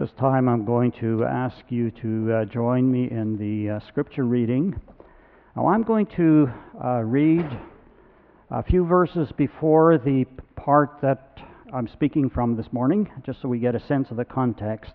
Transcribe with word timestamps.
This 0.00 0.12
time 0.18 0.48
I'm 0.48 0.64
going 0.64 0.92
to 0.92 1.26
ask 1.26 1.58
you 1.68 1.90
to 1.90 2.32
uh, 2.32 2.44
join 2.46 2.90
me 2.90 3.10
in 3.10 3.36
the 3.36 3.76
uh, 3.76 3.80
scripture 3.86 4.24
reading. 4.24 4.80
Now 5.54 5.66
I'm 5.66 5.82
going 5.82 6.06
to 6.16 6.50
uh, 6.82 7.02
read 7.02 7.44
a 8.50 8.62
few 8.62 8.86
verses 8.86 9.30
before 9.36 9.98
the 9.98 10.24
part 10.56 11.00
that 11.02 11.42
I'm 11.74 11.86
speaking 11.86 12.30
from 12.30 12.56
this 12.56 12.72
morning, 12.72 13.10
just 13.26 13.42
so 13.42 13.48
we 13.48 13.58
get 13.58 13.74
a 13.74 13.86
sense 13.88 14.10
of 14.10 14.16
the 14.16 14.24
context. 14.24 14.94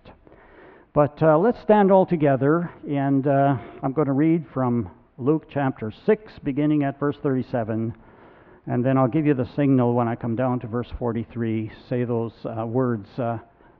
But 0.92 1.22
uh, 1.22 1.38
let's 1.38 1.62
stand 1.62 1.92
all 1.92 2.04
together, 2.04 2.68
and 2.90 3.28
uh, 3.28 3.58
I'm 3.84 3.92
going 3.92 4.08
to 4.08 4.12
read 4.12 4.44
from 4.52 4.90
Luke 5.18 5.46
chapter 5.48 5.92
6, 6.04 6.32
beginning 6.42 6.82
at 6.82 6.98
verse 6.98 7.16
37. 7.22 7.94
And 8.66 8.84
then 8.84 8.98
I'll 8.98 9.06
give 9.06 9.24
you 9.24 9.34
the 9.34 9.48
signal 9.54 9.94
when 9.94 10.08
I 10.08 10.16
come 10.16 10.34
down 10.34 10.58
to 10.58 10.66
verse 10.66 10.92
43. 10.98 11.70
Say 11.88 12.02
those 12.02 12.32
uh, 12.44 12.66
words 12.66 13.08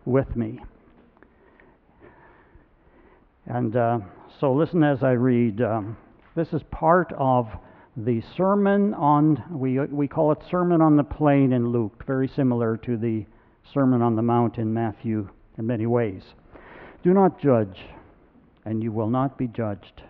with 0.04 0.36
me. 0.36 0.60
And 3.46 3.76
uh, 3.76 3.98
so 4.40 4.52
listen 4.52 4.82
as 4.82 5.02
I 5.02 5.12
read. 5.12 5.60
Um, 5.60 5.96
this 6.34 6.52
is 6.52 6.62
part 6.70 7.12
of 7.16 7.48
the 7.96 8.20
Sermon 8.36 8.92
on, 8.94 9.42
we, 9.50 9.78
we 9.80 10.08
call 10.08 10.32
it 10.32 10.38
Sermon 10.50 10.82
on 10.82 10.96
the 10.96 11.04
Plain 11.04 11.52
in 11.52 11.70
Luke, 11.70 12.04
very 12.06 12.28
similar 12.28 12.76
to 12.78 12.96
the 12.96 13.24
Sermon 13.72 14.02
on 14.02 14.16
the 14.16 14.22
Mount 14.22 14.58
in 14.58 14.74
Matthew 14.74 15.28
in 15.58 15.66
many 15.66 15.86
ways. 15.86 16.22
Do 17.02 17.14
not 17.14 17.40
judge, 17.40 17.80
and 18.64 18.82
you 18.82 18.92
will 18.92 19.08
not 19.08 19.38
be 19.38 19.46
judged. 19.46 20.02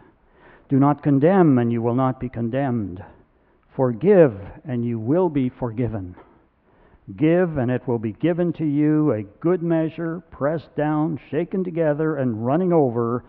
Do 0.68 0.78
not 0.78 1.02
condemn, 1.02 1.58
and 1.58 1.70
you 1.70 1.82
will 1.82 1.94
not 1.94 2.18
be 2.18 2.28
condemned. 2.28 3.04
Forgive, 3.76 4.32
and 4.64 4.84
you 4.84 4.98
will 4.98 5.28
be 5.28 5.48
forgiven. 5.48 6.16
Give, 7.16 7.56
and 7.58 7.70
it 7.70 7.86
will 7.86 8.00
be 8.00 8.14
given 8.14 8.52
to 8.54 8.64
you 8.64 9.12
a 9.12 9.22
good 9.22 9.62
measure, 9.62 10.24
pressed 10.32 10.74
down, 10.74 11.20
shaken 11.30 11.62
together, 11.62 12.16
and 12.16 12.44
running 12.44 12.72
over, 12.72 13.24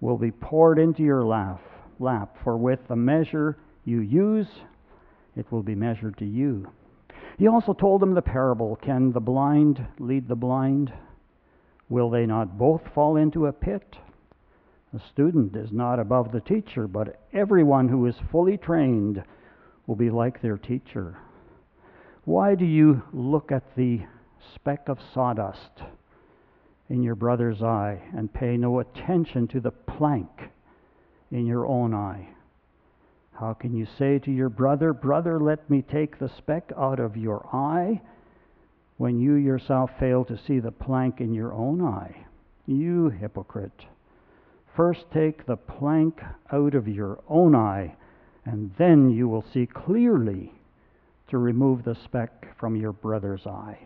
will 0.00 0.18
be 0.18 0.30
poured 0.30 0.78
into 0.78 1.02
your 1.02 1.24
lap. 1.24 1.60
lap. 1.98 2.36
For 2.42 2.56
with 2.56 2.80
the 2.88 2.96
measure 2.96 3.58
you 3.84 4.00
use, 4.00 4.48
it 5.36 5.50
will 5.50 5.62
be 5.62 5.74
measured 5.74 6.16
to 6.18 6.24
you. 6.24 6.66
He 7.38 7.48
also 7.48 7.72
told 7.72 8.00
them 8.00 8.14
the 8.14 8.22
parable 8.22 8.76
Can 8.76 9.12
the 9.12 9.20
blind 9.20 9.86
lead 9.98 10.28
the 10.28 10.36
blind? 10.36 10.92
Will 11.88 12.10
they 12.10 12.26
not 12.26 12.58
both 12.58 12.82
fall 12.94 13.16
into 13.16 13.46
a 13.46 13.52
pit? 13.52 13.96
The 14.92 15.00
student 15.12 15.56
is 15.56 15.72
not 15.72 15.98
above 15.98 16.30
the 16.30 16.40
teacher, 16.40 16.86
but 16.86 17.20
everyone 17.32 17.88
who 17.88 18.06
is 18.06 18.14
fully 18.30 18.56
trained 18.56 19.22
will 19.86 19.96
be 19.96 20.10
like 20.10 20.40
their 20.40 20.56
teacher. 20.56 21.18
Why 22.24 22.54
do 22.54 22.64
you 22.64 23.02
look 23.12 23.52
at 23.52 23.74
the 23.76 24.02
speck 24.54 24.88
of 24.88 24.98
sawdust 25.12 25.82
in 26.88 27.02
your 27.02 27.14
brother's 27.14 27.62
eye 27.62 28.00
and 28.16 28.32
pay 28.32 28.56
no 28.56 28.80
attention 28.80 29.48
to 29.48 29.60
the 29.60 29.70
plank 29.70 30.50
in 31.30 31.46
your 31.46 31.66
own 31.66 31.94
eye? 31.94 32.28
How 33.32 33.52
can 33.52 33.74
you 33.74 33.86
say 33.98 34.18
to 34.20 34.30
your 34.30 34.48
brother, 34.48 34.92
Brother, 34.92 35.40
let 35.40 35.68
me 35.68 35.82
take 35.82 36.18
the 36.18 36.28
speck 36.28 36.70
out 36.76 37.00
of 37.00 37.16
your 37.16 37.46
eye, 37.52 38.00
when 38.96 39.18
you 39.18 39.34
yourself 39.34 39.90
fail 39.98 40.24
to 40.24 40.38
see 40.38 40.60
the 40.60 40.70
plank 40.70 41.20
in 41.20 41.34
your 41.34 41.52
own 41.52 41.82
eye? 41.82 42.26
You 42.66 43.08
hypocrite. 43.08 43.86
First 44.76 45.06
take 45.12 45.46
the 45.46 45.56
plank 45.56 46.20
out 46.52 46.74
of 46.74 46.86
your 46.86 47.20
own 47.28 47.54
eye, 47.54 47.96
and 48.44 48.72
then 48.78 49.10
you 49.10 49.28
will 49.28 49.44
see 49.52 49.66
clearly 49.66 50.52
to 51.28 51.38
remove 51.38 51.84
the 51.84 51.96
speck 52.04 52.56
from 52.58 52.76
your 52.76 52.92
brother's 52.92 53.46
eye. 53.46 53.78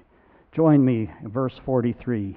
Join 0.52 0.84
me 0.84 1.10
in 1.22 1.30
verse 1.30 1.54
43. 1.64 2.36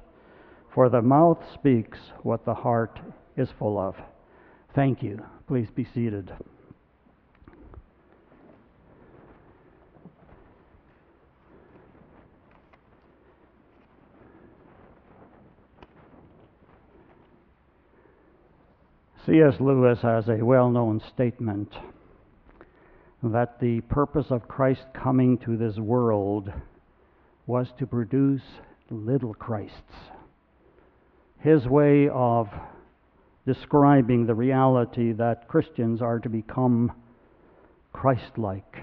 For 0.73 0.89
the 0.89 1.01
mouth 1.01 1.43
speaks 1.53 1.97
what 2.23 2.45
the 2.45 2.53
heart 2.53 2.99
is 3.35 3.49
full 3.59 3.77
of. 3.77 3.95
Thank 4.73 5.03
you. 5.03 5.21
Please 5.47 5.67
be 5.75 5.85
seated. 5.93 6.31
C.S. 19.25 19.55
Lewis 19.59 19.99
has 20.01 20.29
a 20.29 20.43
well 20.43 20.69
known 20.69 21.01
statement 21.13 21.73
that 23.21 23.59
the 23.59 23.81
purpose 23.81 24.27
of 24.29 24.47
Christ 24.47 24.85
coming 24.93 25.37
to 25.39 25.57
this 25.57 25.77
world 25.77 26.51
was 27.45 27.67
to 27.77 27.85
produce 27.85 28.41
little 28.89 29.33
Christs. 29.33 29.77
His 31.41 31.65
way 31.67 32.07
of 32.09 32.49
describing 33.45 34.25
the 34.25 34.35
reality 34.35 35.11
that 35.13 35.47
Christians 35.47 36.01
are 36.01 36.19
to 36.19 36.29
become 36.29 36.91
Christ 37.93 38.37
like. 38.37 38.77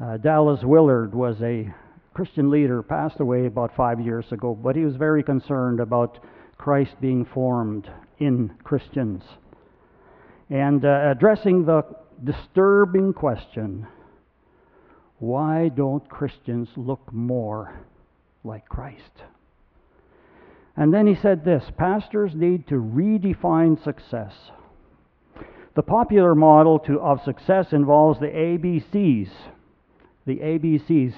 Uh, 0.00 0.16
Dallas 0.16 0.60
Willard 0.62 1.14
was 1.14 1.40
a 1.42 1.72
Christian 2.14 2.50
leader, 2.50 2.82
passed 2.82 3.20
away 3.20 3.46
about 3.46 3.76
five 3.76 4.00
years 4.00 4.32
ago, 4.32 4.54
but 4.54 4.74
he 4.74 4.84
was 4.84 4.96
very 4.96 5.22
concerned 5.22 5.78
about 5.78 6.18
Christ 6.56 6.96
being 7.00 7.24
formed 7.24 7.88
in 8.18 8.52
Christians. 8.64 9.22
And 10.50 10.84
uh, 10.84 11.12
addressing 11.12 11.64
the 11.64 11.82
disturbing 12.24 13.12
question 13.12 13.86
why 15.20 15.68
don't 15.68 16.08
Christians 16.08 16.68
look 16.76 17.12
more 17.12 17.74
like 18.44 18.68
Christ? 18.68 19.22
And 20.78 20.94
then 20.94 21.08
he 21.08 21.16
said 21.16 21.44
this 21.44 21.64
pastors 21.76 22.32
need 22.36 22.68
to 22.68 22.76
redefine 22.76 23.82
success. 23.82 24.32
The 25.74 25.82
popular 25.82 26.36
model 26.36 26.78
to, 26.80 27.00
of 27.00 27.20
success 27.24 27.72
involves 27.72 28.20
the 28.20 28.26
ABCs. 28.26 29.28
The 30.24 30.36
ABCs 30.36 31.14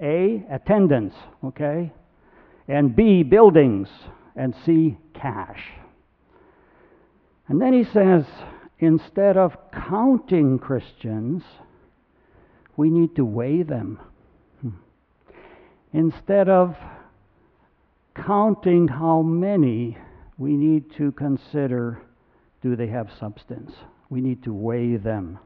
A, 0.00 0.44
attendance, 0.48 1.14
okay? 1.44 1.92
And 2.68 2.94
B, 2.94 3.24
buildings. 3.24 3.88
And 4.36 4.54
C, 4.64 4.96
cash. 5.14 5.60
And 7.48 7.60
then 7.60 7.72
he 7.72 7.84
says, 7.84 8.24
instead 8.78 9.36
of 9.36 9.56
counting 9.72 10.60
Christians, 10.60 11.42
we 12.76 12.88
need 12.88 13.16
to 13.16 13.24
weigh 13.24 13.64
them. 13.64 14.00
Hmm. 14.60 14.70
Instead 15.92 16.48
of 16.48 16.76
counting 18.14 18.88
how 18.88 19.22
many, 19.22 19.96
we 20.38 20.56
need 20.56 20.92
to 20.96 21.12
consider 21.12 22.02
do 22.62 22.76
they 22.76 22.86
have 22.86 23.10
substance? 23.18 23.72
We 24.08 24.20
need 24.20 24.42
to 24.44 24.52
weigh 24.52 24.96
them. 24.96 25.38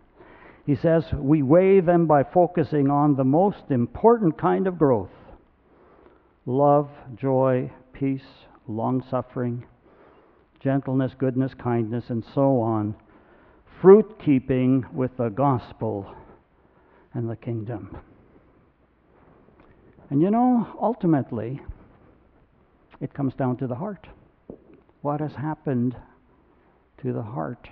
He 0.67 0.75
says 0.75 1.05
we 1.13 1.43
weigh 1.43 1.81
them 1.81 2.07
by 2.07 2.25
focusing 2.25 2.91
on 2.91 3.17
the 3.17 3.25
most 3.25 3.71
important 3.71 4.39
kind 4.39 4.67
of 4.67 4.79
growth 4.79 5.11
love, 6.45 6.91
joy, 7.17 7.71
peace, 7.93 8.47
long 8.69 9.03
suffering, 9.11 9.65
gentleness, 10.61 11.13
goodness, 11.19 11.55
kindness, 11.55 12.05
and 12.11 12.25
so 12.35 12.61
on 12.61 12.95
fruit 13.81 14.19
keeping 14.25 14.85
with 14.93 15.17
the 15.17 15.29
gospel 15.29 16.15
and 17.15 17.29
the 17.29 17.37
kingdom. 17.37 17.97
And 20.11 20.23
you 20.23 20.31
know, 20.31 20.67
ultimately, 20.81 21.61
it 23.01 23.15
comes 23.15 23.35
down 23.35 23.57
to 23.59 23.67
the 23.67 23.75
heart. 23.75 24.07
What 25.03 25.21
has 25.21 25.33
happened 25.33 25.97
to 27.03 27.13
the 27.13 27.23
heart? 27.23 27.69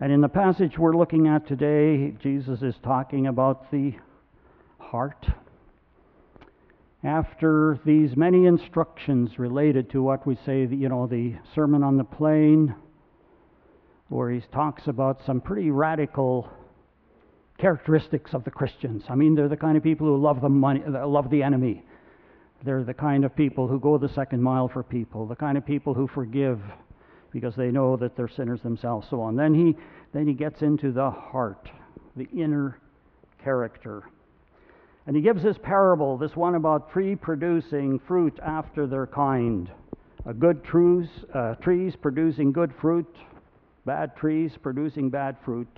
And 0.00 0.12
in 0.12 0.20
the 0.20 0.28
passage 0.28 0.78
we're 0.78 0.96
looking 0.96 1.26
at 1.26 1.46
today, 1.46 2.14
Jesus 2.22 2.62
is 2.62 2.74
talking 2.82 3.26
about 3.26 3.70
the 3.70 3.94
heart. 4.78 5.26
After 7.02 7.78
these 7.84 8.16
many 8.16 8.46
instructions 8.46 9.38
related 9.38 9.90
to 9.90 10.02
what 10.02 10.26
we 10.26 10.36
say, 10.44 10.66
you 10.66 10.88
know, 10.88 11.06
the 11.06 11.34
Sermon 11.54 11.82
on 11.82 11.96
the 11.96 12.04
Plain, 12.04 12.74
where 14.08 14.30
he 14.30 14.40
talks 14.52 14.86
about 14.86 15.20
some 15.24 15.40
pretty 15.40 15.70
radical 15.70 16.48
characteristics 17.58 18.34
of 18.34 18.44
the 18.44 18.50
Christians. 18.50 19.04
I 19.08 19.14
mean, 19.14 19.34
they're 19.34 19.48
the 19.48 19.56
kind 19.56 19.76
of 19.76 19.82
people 19.82 20.06
who 20.06 20.16
love 20.16 20.40
the 20.40 20.48
money, 20.48 20.82
love 20.86 21.30
the 21.30 21.42
enemy. 21.42 21.84
They're 22.62 22.84
the 22.84 22.94
kind 22.94 23.24
of 23.24 23.34
people 23.34 23.66
who 23.66 23.80
go 23.80 23.96
the 23.96 24.08
second 24.08 24.42
mile 24.42 24.68
for 24.68 24.82
people, 24.82 25.26
the 25.26 25.36
kind 25.36 25.56
of 25.56 25.64
people 25.64 25.94
who 25.94 26.06
forgive, 26.06 26.60
because 27.32 27.54
they 27.56 27.70
know 27.70 27.96
that 27.96 28.16
they're 28.16 28.28
sinners 28.28 28.60
themselves, 28.60 29.06
so 29.08 29.20
on. 29.20 29.36
Then 29.36 29.54
he, 29.54 29.76
then 30.12 30.26
he 30.26 30.34
gets 30.34 30.62
into 30.62 30.92
the 30.92 31.10
heart, 31.10 31.70
the 32.16 32.28
inner 32.36 32.78
character. 33.42 34.04
And 35.06 35.16
he 35.16 35.22
gives 35.22 35.42
this 35.42 35.56
parable, 35.62 36.18
this 36.18 36.36
one 36.36 36.54
about 36.54 36.92
tree 36.92 37.16
producing 37.16 37.98
fruit 38.00 38.38
after 38.42 38.86
their 38.86 39.06
kind. 39.06 39.70
A 40.26 40.34
good 40.34 40.62
trees, 40.62 41.08
uh, 41.32 41.54
trees 41.54 41.96
producing 41.96 42.52
good 42.52 42.72
fruit, 42.78 43.08
bad 43.86 44.14
trees 44.16 44.52
producing 44.60 45.08
bad 45.08 45.36
fruit. 45.44 45.68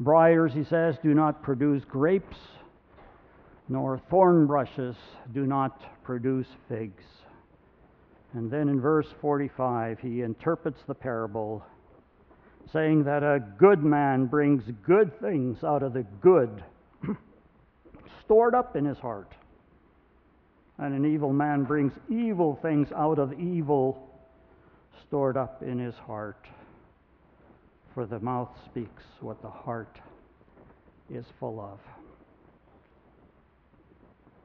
Briars, 0.00 0.52
he 0.52 0.64
says, 0.64 0.96
do 1.02 1.14
not 1.14 1.42
produce 1.42 1.82
grapes, 1.84 2.36
nor 3.68 3.98
thorn 4.10 4.46
bushes 4.46 4.96
do 5.32 5.46
not 5.46 6.02
produce 6.02 6.46
figs. 6.68 7.04
And 8.32 8.50
then 8.50 8.68
in 8.68 8.80
verse 8.80 9.08
45, 9.20 10.00
he 10.00 10.22
interprets 10.22 10.80
the 10.86 10.94
parable, 10.94 11.64
saying 12.72 13.04
that 13.04 13.22
a 13.22 13.40
good 13.58 13.82
man 13.82 14.26
brings 14.26 14.62
good 14.86 15.18
things 15.20 15.64
out 15.64 15.82
of 15.82 15.92
the 15.92 16.04
good 16.20 16.62
stored 18.24 18.54
up 18.54 18.76
in 18.76 18.84
his 18.84 18.98
heart, 18.98 19.32
and 20.78 20.94
an 20.94 21.06
evil 21.06 21.32
man 21.32 21.64
brings 21.64 21.92
evil 22.10 22.58
things 22.62 22.88
out 22.92 23.18
of 23.18 23.38
evil 23.38 24.08
stored 25.06 25.36
up 25.36 25.62
in 25.62 25.78
his 25.78 25.94
heart. 25.94 26.46
For 27.94 28.06
the 28.06 28.20
mouth 28.20 28.50
speaks 28.66 29.02
what 29.20 29.40
the 29.42 29.50
heart 29.50 29.98
is 31.10 31.24
full 31.40 31.60
of. 31.60 31.97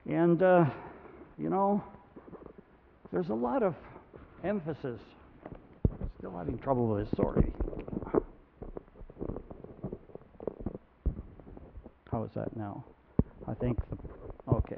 And, 0.09 0.41
uh, 0.43 0.65
you 1.37 1.49
know, 1.49 1.83
there's 3.11 3.29
a 3.29 3.33
lot 3.33 3.63
of 3.63 3.75
emphasis. 4.43 4.99
Still 6.17 6.37
having 6.37 6.57
trouble 6.57 6.87
with 6.87 7.09
this, 7.09 7.17
sorry. 7.17 7.53
How 12.11 12.23
is 12.23 12.31
that 12.35 12.55
now? 12.55 12.83
I 13.47 13.53
think, 13.53 13.79
the, 13.89 13.97
okay. 14.53 14.75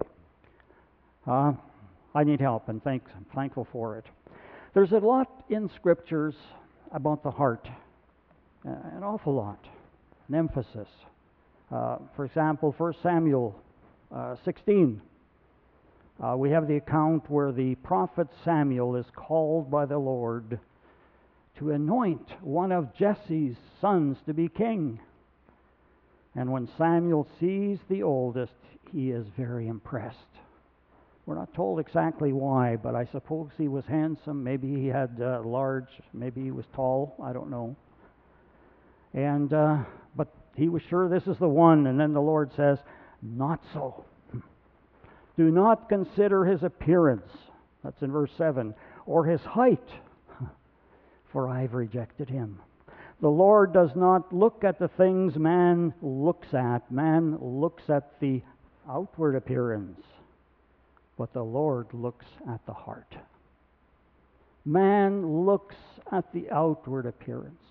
Uh, 1.27 1.53
I 2.13 2.23
need 2.23 2.39
help, 2.39 2.69
and 2.69 2.83
thanks, 2.83 3.11
I'm 3.15 3.25
thankful 3.35 3.67
for 3.71 3.97
it. 3.97 4.05
There's 4.73 4.91
a 4.91 4.99
lot 4.99 5.43
in 5.49 5.69
scriptures 5.75 6.35
about 6.91 7.23
the 7.23 7.31
heart, 7.31 7.67
an 8.63 9.03
awful 9.03 9.33
lot, 9.33 9.65
an 10.29 10.35
emphasis. 10.35 10.87
Uh, 11.71 11.97
for 12.15 12.25
example, 12.25 12.73
1 12.77 12.93
Samuel 13.01 13.55
uh, 14.13 14.35
16. 14.45 15.01
Uh, 16.23 16.35
we 16.37 16.49
have 16.49 16.67
the 16.67 16.77
account 16.77 17.29
where 17.29 17.51
the 17.51 17.75
prophet 17.75 18.27
Samuel 18.43 18.95
is 18.95 19.05
called 19.15 19.69
by 19.69 19.85
the 19.85 19.97
Lord 19.97 20.59
to 21.57 21.71
anoint 21.71 22.29
one 22.41 22.71
of 22.71 22.95
Jesse's 22.95 23.55
sons 23.81 24.17
to 24.25 24.33
be 24.33 24.47
king. 24.47 24.99
And 26.33 26.51
when 26.51 26.69
Samuel 26.77 27.27
sees 27.39 27.79
the 27.89 28.03
oldest, 28.03 28.53
he 28.91 29.11
is 29.11 29.25
very 29.37 29.67
impressed. 29.67 30.17
We're 31.25 31.35
not 31.35 31.53
told 31.53 31.79
exactly 31.79 32.31
why, 32.31 32.75
but 32.75 32.95
I 32.95 33.05
suppose 33.05 33.49
he 33.57 33.67
was 33.67 33.85
handsome. 33.85 34.43
Maybe 34.43 34.73
he 34.73 34.87
had 34.87 35.17
uh, 35.19 35.41
large, 35.43 35.89
maybe 36.13 36.43
he 36.43 36.51
was 36.51 36.65
tall. 36.75 37.15
I 37.21 37.33
don't 37.33 37.49
know. 37.49 37.75
And 39.13 39.51
uh, 39.51 39.79
but 40.15 40.27
he 40.55 40.69
was 40.69 40.81
sure 40.89 41.09
this 41.09 41.25
is 41.25 41.37
the 41.39 41.47
one. 41.47 41.87
And 41.87 41.99
then 41.99 42.13
the 42.13 42.21
Lord 42.21 42.51
says, 42.55 42.77
"Not 43.21 43.61
so. 43.73 44.05
Do 45.37 45.51
not 45.51 45.89
consider 45.89 46.45
his 46.45 46.63
appearance." 46.63 47.31
That's 47.83 48.01
in 48.01 48.11
verse 48.11 48.31
seven, 48.37 48.73
or 49.05 49.25
his 49.25 49.41
height, 49.41 49.87
for 51.31 51.47
I've 51.47 51.73
rejected 51.73 52.29
him. 52.29 52.59
The 53.21 53.29
Lord 53.29 53.73
does 53.73 53.95
not 53.95 54.33
look 54.33 54.63
at 54.63 54.79
the 54.79 54.87
things 54.87 55.37
man 55.37 55.93
looks 56.01 56.53
at. 56.53 56.91
Man 56.91 57.37
looks 57.39 57.89
at 57.89 58.19
the 58.19 58.41
outward 58.89 59.35
appearance, 59.35 60.01
but 61.17 61.31
the 61.31 61.43
Lord 61.43 61.87
looks 61.93 62.25
at 62.49 62.65
the 62.65 62.73
heart. 62.73 63.15
Man 64.65 65.45
looks 65.45 65.75
at 66.11 66.31
the 66.33 66.49
outward 66.51 67.05
appearance. 67.05 67.61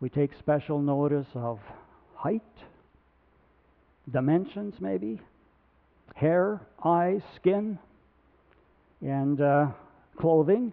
We 0.00 0.08
take 0.08 0.30
special 0.38 0.80
notice 0.80 1.26
of 1.34 1.58
height, 2.14 2.42
dimensions, 4.10 4.74
maybe, 4.80 5.20
hair, 6.14 6.60
eyes, 6.84 7.22
skin, 7.36 7.78
and 9.00 9.40
uh, 9.40 9.68
clothing. 10.16 10.72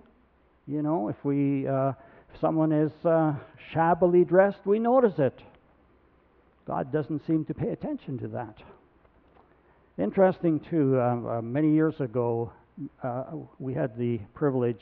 You 0.68 0.82
know, 0.82 1.10
if 1.10 1.24
we. 1.24 1.68
Uh, 1.68 1.94
if 2.34 2.40
someone 2.40 2.72
is 2.72 2.92
uh, 3.06 3.34
shabbily 3.74 4.24
dressed, 4.24 4.66
we 4.66 4.80
notice 4.80 5.20
it. 5.20 5.40
God 6.66 6.92
doesn't 6.92 7.26
seem 7.26 7.46
to 7.46 7.54
pay 7.54 7.70
attention 7.70 8.18
to 8.20 8.28
that. 8.30 8.58
Interesting, 9.98 10.60
too, 10.60 10.98
uh, 10.98 11.38
uh, 11.38 11.42
many 11.42 11.74
years 11.74 12.00
ago, 12.00 12.52
uh, 13.04 13.24
we 13.60 13.74
had 13.74 13.98
the 13.98 14.20
privilege 14.34 14.82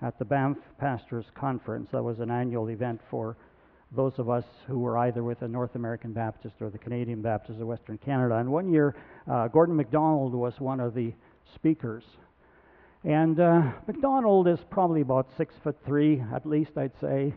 at 0.00 0.18
the 0.18 0.24
Banff 0.24 0.58
Pastors 0.78 1.26
Conference. 1.34 1.88
That 1.92 2.02
was 2.02 2.18
an 2.18 2.30
annual 2.30 2.68
event 2.68 3.00
for 3.10 3.36
those 3.94 4.18
of 4.18 4.30
us 4.30 4.44
who 4.66 4.78
were 4.78 4.96
either 4.98 5.22
with 5.22 5.40
the 5.40 5.48
North 5.48 5.74
American 5.74 6.12
Baptist 6.12 6.54
or 6.60 6.70
the 6.70 6.78
Canadian 6.78 7.20
Baptist 7.20 7.60
of 7.60 7.66
Western 7.66 7.98
Canada. 7.98 8.36
And 8.36 8.50
one 8.50 8.72
year, 8.72 8.96
uh, 9.30 9.48
Gordon 9.48 9.76
MacDonald 9.76 10.32
was 10.32 10.54
one 10.58 10.80
of 10.80 10.94
the 10.94 11.12
speakers. 11.54 12.04
And 13.04 13.38
uh, 13.38 13.72
MacDonald 13.86 14.48
is 14.48 14.60
probably 14.70 15.00
about 15.00 15.28
six 15.36 15.54
foot 15.62 15.76
three, 15.84 16.22
at 16.34 16.46
least, 16.46 16.72
I'd 16.76 16.92
say. 17.00 17.34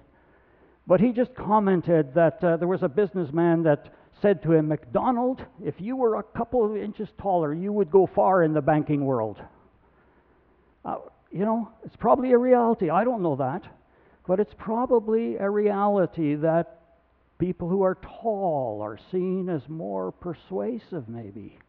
But 0.88 1.02
he 1.02 1.12
just 1.12 1.34
commented 1.36 2.14
that 2.14 2.44
uh, 2.44 2.58
there 2.58 2.68
was 2.68 2.84
a 2.84 2.90
businessman 2.90 3.64
that 3.64 3.94
said 4.22 4.44
to 4.44 4.54
him, 4.54 4.68
MacDonald, 4.68 5.44
if 5.64 5.76
you 5.80 5.96
were 5.96 6.16
a 6.16 6.24
couple 6.24 6.64
of 6.64 6.78
inches 6.78 7.10
taller, 7.20 7.54
you 7.54 7.74
would 7.74 7.92
go 7.92 8.08
far 8.16 8.44
in 8.44 8.54
the 8.54 8.62
banking 8.62 9.04
world. 9.04 9.42
Uh, 10.86 10.98
you 11.32 11.44
know, 11.44 11.70
it's 11.84 11.96
probably 11.98 12.32
a 12.32 12.38
reality. 12.38 12.90
I 12.90 13.04
don't 13.04 13.22
know 13.22 13.36
that. 13.36 13.64
But 14.28 14.40
it's 14.40 14.54
probably 14.58 15.36
a 15.38 15.50
reality 15.50 16.36
that 16.36 16.80
people 17.38 17.70
who 17.70 17.84
are 17.84 17.96
tall 17.96 18.82
are 18.82 18.98
seen 19.12 19.50
as 19.50 19.68
more 19.70 20.12
persuasive, 20.12 21.08
maybe, 21.08 21.60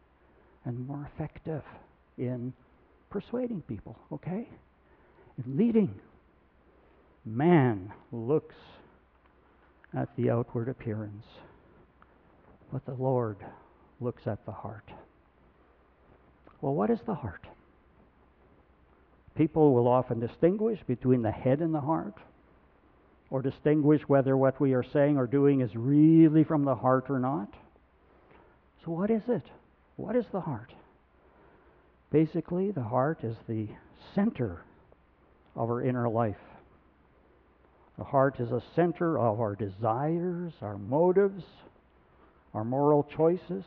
and 0.65 0.87
more 0.87 1.09
effective 1.13 1.63
in 2.17 2.53
persuading 3.09 3.61
people, 3.67 3.97
okay? 4.11 4.47
In 5.37 5.57
leading. 5.57 5.99
Man 7.25 7.91
looks 8.11 8.55
at 9.93 10.15
the 10.15 10.29
outward 10.29 10.69
appearance, 10.69 11.25
but 12.71 12.85
the 12.85 12.93
Lord 12.93 13.37
looks 13.99 14.25
at 14.25 14.45
the 14.45 14.51
heart. 14.51 14.89
Well, 16.61 16.73
what 16.73 16.89
is 16.89 16.99
the 17.05 17.13
heart? 17.13 17.45
People 19.35 19.73
will 19.73 19.87
often 19.87 20.19
distinguish 20.19 20.79
between 20.87 21.21
the 21.21 21.31
head 21.31 21.61
and 21.61 21.73
the 21.73 21.81
heart, 21.81 22.15
or 23.29 23.41
distinguish 23.41 24.01
whether 24.07 24.37
what 24.37 24.59
we 24.59 24.73
are 24.73 24.83
saying 24.83 25.17
or 25.17 25.27
doing 25.27 25.61
is 25.61 25.75
really 25.75 26.43
from 26.43 26.63
the 26.63 26.75
heart 26.75 27.09
or 27.09 27.19
not. 27.19 27.53
So, 28.85 28.91
what 28.91 29.11
is 29.11 29.23
it? 29.27 29.43
What 29.97 30.15
is 30.15 30.25
the 30.31 30.41
heart? 30.41 30.71
Basically, 32.11 32.71
the 32.71 32.83
heart 32.83 33.23
is 33.23 33.35
the 33.47 33.67
center 34.15 34.63
of 35.55 35.69
our 35.69 35.81
inner 35.81 36.07
life. 36.07 36.37
The 37.97 38.03
heart 38.03 38.39
is 38.39 38.51
a 38.51 38.61
center 38.75 39.17
of 39.19 39.39
our 39.39 39.55
desires, 39.55 40.53
our 40.61 40.77
motives, 40.77 41.43
our 42.53 42.63
moral 42.63 43.03
choices, 43.03 43.65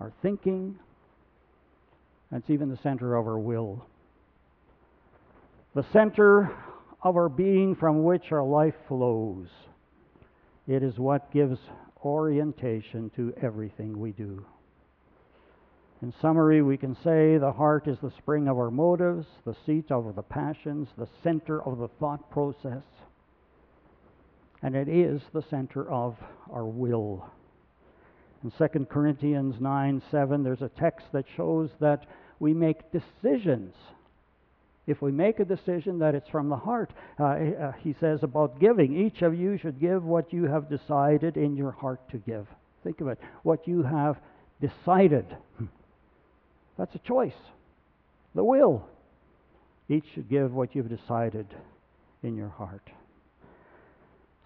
our 0.00 0.12
thinking, 0.22 0.78
and 2.30 2.40
it's 2.40 2.50
even 2.50 2.70
the 2.70 2.78
center 2.82 3.16
of 3.16 3.26
our 3.26 3.38
will. 3.38 3.84
The 5.74 5.84
center 5.92 6.56
of 7.04 7.16
our 7.16 7.28
being 7.28 7.76
from 7.76 8.02
which 8.02 8.32
our 8.32 8.42
life 8.42 8.74
flows. 8.88 9.46
It 10.66 10.82
is 10.82 10.98
what 10.98 11.30
gives 11.30 11.58
orientation 12.02 13.10
to 13.16 13.34
everything 13.40 13.98
we 13.98 14.12
do. 14.12 14.44
In 16.02 16.12
summary, 16.20 16.62
we 16.62 16.76
can 16.76 16.94
say 16.96 17.38
the 17.38 17.52
heart 17.52 17.86
is 17.86 17.98
the 18.02 18.12
spring 18.18 18.48
of 18.48 18.58
our 18.58 18.70
motives, 18.70 19.26
the 19.44 19.56
seat 19.64 19.90
of 19.90 20.14
the 20.16 20.22
passions, 20.22 20.88
the 20.98 21.08
center 21.22 21.62
of 21.62 21.78
the 21.78 21.88
thought 22.00 22.30
process, 22.30 22.82
and 24.62 24.74
it 24.74 24.88
is 24.88 25.22
the 25.32 25.44
center 25.48 25.90
of 25.90 26.16
our 26.50 26.64
will. 26.64 27.30
In 28.42 28.50
2 28.50 28.86
Corinthians 28.86 29.56
9 29.60 30.02
7, 30.10 30.42
there's 30.42 30.62
a 30.62 30.70
text 30.70 31.06
that 31.12 31.24
shows 31.36 31.70
that 31.80 32.06
we 32.38 32.52
make 32.52 32.92
decisions. 32.92 33.74
If 34.86 35.00
we 35.00 35.12
make 35.12 35.40
a 35.40 35.44
decision 35.44 35.98
that 36.00 36.14
it's 36.14 36.28
from 36.28 36.48
the 36.48 36.56
heart, 36.56 36.92
uh, 37.18 37.24
uh 37.24 37.72
he 37.82 37.94
says 38.00 38.22
about 38.22 38.60
giving, 38.60 38.94
each 38.94 39.22
of 39.22 39.38
you 39.38 39.56
should 39.56 39.80
give 39.80 40.04
what 40.04 40.32
you 40.32 40.44
have 40.44 40.68
decided 40.68 41.36
in 41.36 41.56
your 41.56 41.70
heart 41.70 42.00
to 42.10 42.18
give. 42.18 42.46
Think 42.82 43.00
of 43.00 43.08
it, 43.08 43.18
what 43.42 43.66
you 43.66 43.82
have 43.82 44.16
decided. 44.60 45.24
That's 46.78 46.94
a 46.94 46.98
choice. 46.98 47.32
The 48.34 48.44
will. 48.44 48.86
Each 49.88 50.04
should 50.14 50.28
give 50.28 50.52
what 50.52 50.74
you've 50.74 50.88
decided 50.88 51.46
in 52.22 52.36
your 52.36 52.48
heart. 52.48 52.90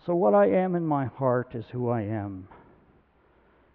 So, 0.07 0.15
what 0.15 0.35
I 0.35 0.47
am 0.47 0.75
in 0.75 0.87
my 0.87 1.07
heart 1.07 1.55
is 1.55 1.65
who 1.73 1.89
I 1.89 2.03
am. 2.03 2.49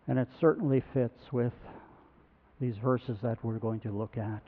And 0.08 0.20
it 0.20 0.28
certainly 0.40 0.84
fits 0.94 1.32
with 1.32 1.54
these 2.60 2.76
verses 2.78 3.18
that 3.24 3.44
we're 3.44 3.60
going 3.60 3.80
to 3.82 3.92
look 3.92 4.18
at. 4.18 4.44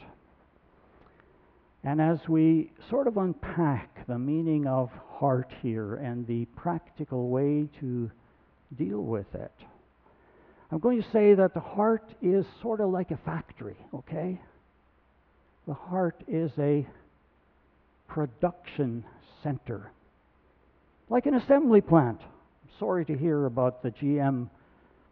And 1.86 2.02
as 2.02 2.18
we 2.28 2.72
sort 2.90 3.06
of 3.06 3.18
unpack 3.18 4.08
the 4.08 4.18
meaning 4.18 4.66
of 4.66 4.90
heart 5.20 5.52
here 5.62 5.96
and 5.96 6.26
the 6.26 6.46
practical 6.56 7.30
way 7.30 7.70
to 7.80 8.10
deal 8.76 9.02
with 9.02 9.34
it, 9.36 9.52
I'm 10.72 10.80
going 10.80 11.00
to 11.00 11.12
say 11.12 11.36
that 11.36 11.54
the 11.54 11.60
heart 11.60 12.10
is 12.24 12.44
sort 12.64 12.82
of 12.82 12.90
like 12.90 13.12
a 13.12 13.18
factory, 13.18 13.78
okay? 13.94 14.42
The 15.68 15.76
heart 15.76 16.20
is 16.28 16.52
a 16.58 16.88
production 18.08 19.06
center, 19.44 19.92
like 21.08 21.28
an 21.28 21.36
assembly 21.36 21.82
plant. 21.82 22.20
I'm 22.20 22.80
sorry 22.80 23.06
to 23.06 23.16
hear 23.16 23.46
about 23.46 23.84
the 23.84 23.92
GM 23.92 24.50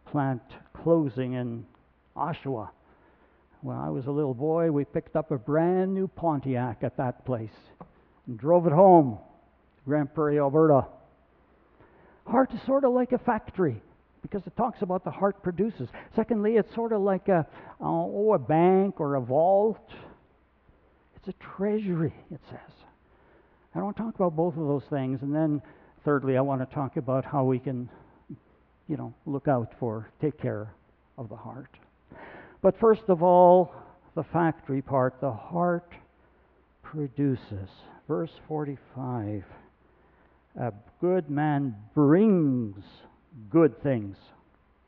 plant 0.07 0.41
closing 0.73 1.33
in 1.33 1.67
Oshawa. 2.17 2.69
When 3.63 3.77
I 3.77 3.89
was 3.89 4.07
a 4.07 4.11
little 4.11 4.33
boy, 4.33 4.71
we 4.71 4.83
picked 4.83 5.15
up 5.15 5.31
a 5.31 5.37
brand 5.37 5.93
new 5.93 6.09
Pontiac 6.09 6.79
at 6.83 6.97
that 6.97 7.23
place 7.23 7.55
and 8.27 8.37
drove 8.37 8.67
it 8.67 8.73
home 8.73 9.17
to 9.77 9.83
Grande 9.85 10.13
Prairie, 10.13 10.37
Alberta. 10.37 10.85
Heart 12.27 12.53
is 12.53 12.59
sort 12.65 12.83
of 12.83 12.91
like 12.91 13.13
a 13.13 13.17
factory 13.17 13.81
because 14.21 14.45
it 14.45 14.57
talks 14.57 14.81
about 14.81 15.05
the 15.05 15.11
heart 15.11 15.41
produces. 15.41 15.87
Secondly, 16.13 16.57
it's 16.57 16.75
sort 16.75 16.91
of 16.91 16.99
like 17.03 17.29
a 17.29 17.47
uh, 17.79 17.85
oh, 17.85 18.33
a 18.33 18.39
bank 18.39 18.99
or 18.99 19.15
a 19.15 19.21
vault. 19.21 19.89
It's 21.15 21.29
a 21.29 21.33
treasury, 21.55 22.13
it 22.31 22.41
says. 22.49 22.59
I 23.73 23.81
want 23.81 23.95
to 23.95 24.03
talk 24.03 24.15
about 24.15 24.35
both 24.35 24.57
of 24.57 24.67
those 24.67 24.83
things, 24.89 25.21
and 25.21 25.33
then 25.33 25.61
thirdly, 26.03 26.35
I 26.35 26.41
want 26.41 26.67
to 26.67 26.75
talk 26.75 26.97
about 26.97 27.23
how 27.23 27.45
we 27.45 27.59
can, 27.59 27.89
you 28.89 28.97
know, 28.97 29.13
look 29.25 29.47
out 29.47 29.73
for, 29.79 30.09
take 30.19 30.37
care 30.37 30.73
of 31.17 31.29
the 31.29 31.37
heart. 31.37 31.77
But 32.63 32.79
first 32.79 33.03
of 33.09 33.21
all, 33.21 33.75
the 34.15 34.23
factory 34.23 34.81
part, 34.81 35.19
the 35.19 35.33
heart 35.33 35.91
produces. 36.81 37.69
Verse 38.07 38.31
45 38.47 39.43
A 40.61 40.73
good 41.01 41.29
man 41.29 41.75
brings 41.93 42.83
good 43.49 43.83
things 43.83 44.15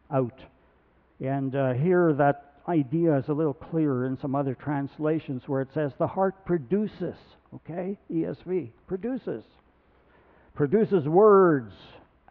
out. 0.10 0.40
And 1.20 1.54
uh, 1.54 1.74
here 1.74 2.14
that 2.14 2.54
idea 2.70 3.18
is 3.18 3.28
a 3.28 3.34
little 3.34 3.54
clearer 3.54 4.06
in 4.06 4.18
some 4.20 4.36
other 4.36 4.56
translations 4.56 5.44
where 5.48 5.62
it 5.62 5.70
says 5.74 5.92
the 5.98 6.08
heart 6.08 6.46
produces, 6.46 7.16
okay? 7.54 7.98
ESV, 8.10 8.70
produces. 8.88 9.44
Produces 10.56 11.06
words, 11.10 11.74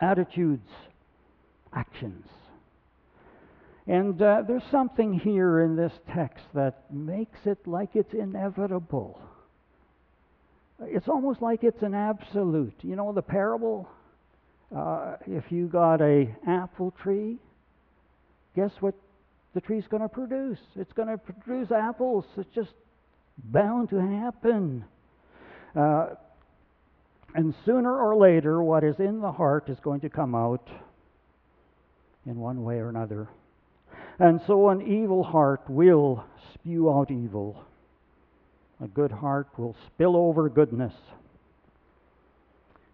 attitudes, 0.01 0.71
actions. 1.75 2.27
And 3.87 4.21
uh, 4.21 4.43
there's 4.47 4.63
something 4.71 5.13
here 5.13 5.61
in 5.61 5.77
this 5.77 5.93
text 6.15 6.45
that 6.55 6.85
makes 6.93 7.39
it 7.45 7.59
like 7.67 7.91
it's 7.95 8.15
inevitable. 8.15 9.21
It's 10.81 11.09
almost 11.09 11.43
like 11.43 11.63
it's 11.63 11.83
an 11.83 11.95
absolute. 11.95 12.75
You 12.83 12.97
know 12.97 13.13
the 13.13 13.23
parable? 13.23 13.89
Uh, 14.75 15.17
if 15.27 15.53
you 15.53 15.67
got 15.67 16.01
a 16.01 16.35
apple 16.49 16.93
tree, 17.03 17.37
guess 18.57 18.73
what 18.81 18.95
the 19.55 19.61
tree's 19.61 19.85
going 19.89 20.03
to 20.03 20.09
produce? 20.09 20.59
It's 20.77 20.93
going 20.95 21.09
to 21.09 21.19
produce 21.19 21.71
apples. 21.71 22.25
It's 22.37 22.53
just 22.55 22.73
bound 23.37 23.91
to 23.91 24.01
happen. 24.01 24.85
Uh, 25.77 26.07
and 27.35 27.55
sooner 27.67 27.95
or 27.95 28.17
later, 28.17 28.63
what 28.63 28.83
is 28.83 28.99
in 28.99 29.21
the 29.21 29.33
heart 29.33 29.69
is 29.69 29.79
going 29.81 30.01
to 30.01 30.09
come 30.09 30.35
out 30.35 30.69
in 32.27 32.37
one 32.39 32.65
way 32.65 32.77
or 32.77 32.89
another. 32.89 33.29
And 34.19 34.41
so 34.47 34.69
an 34.69 34.83
evil 34.83 35.25
heart 35.25 35.63
will 35.69 36.25
spew 36.55 36.91
out 36.91 37.11
evil. 37.11 37.65
A 38.83 38.87
good 38.87 39.11
heart 39.11 39.49
will 39.57 39.77
spill 39.87 40.17
over 40.17 40.49
goodness. 40.49 40.95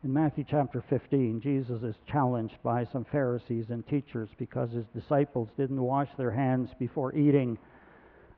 In 0.02 0.14
Matthew 0.14 0.44
chapter 0.48 0.82
15, 0.88 1.42
Jesus 1.42 1.82
is 1.82 1.94
challenged 2.10 2.56
by 2.62 2.86
some 2.86 3.04
Pharisees 3.04 3.66
and 3.68 3.86
teachers 3.86 4.30
because 4.38 4.70
his 4.70 4.86
disciples 4.94 5.50
didn't 5.58 5.80
wash 5.80 6.08
their 6.16 6.30
hands 6.30 6.70
before 6.78 7.14
eating. 7.14 7.58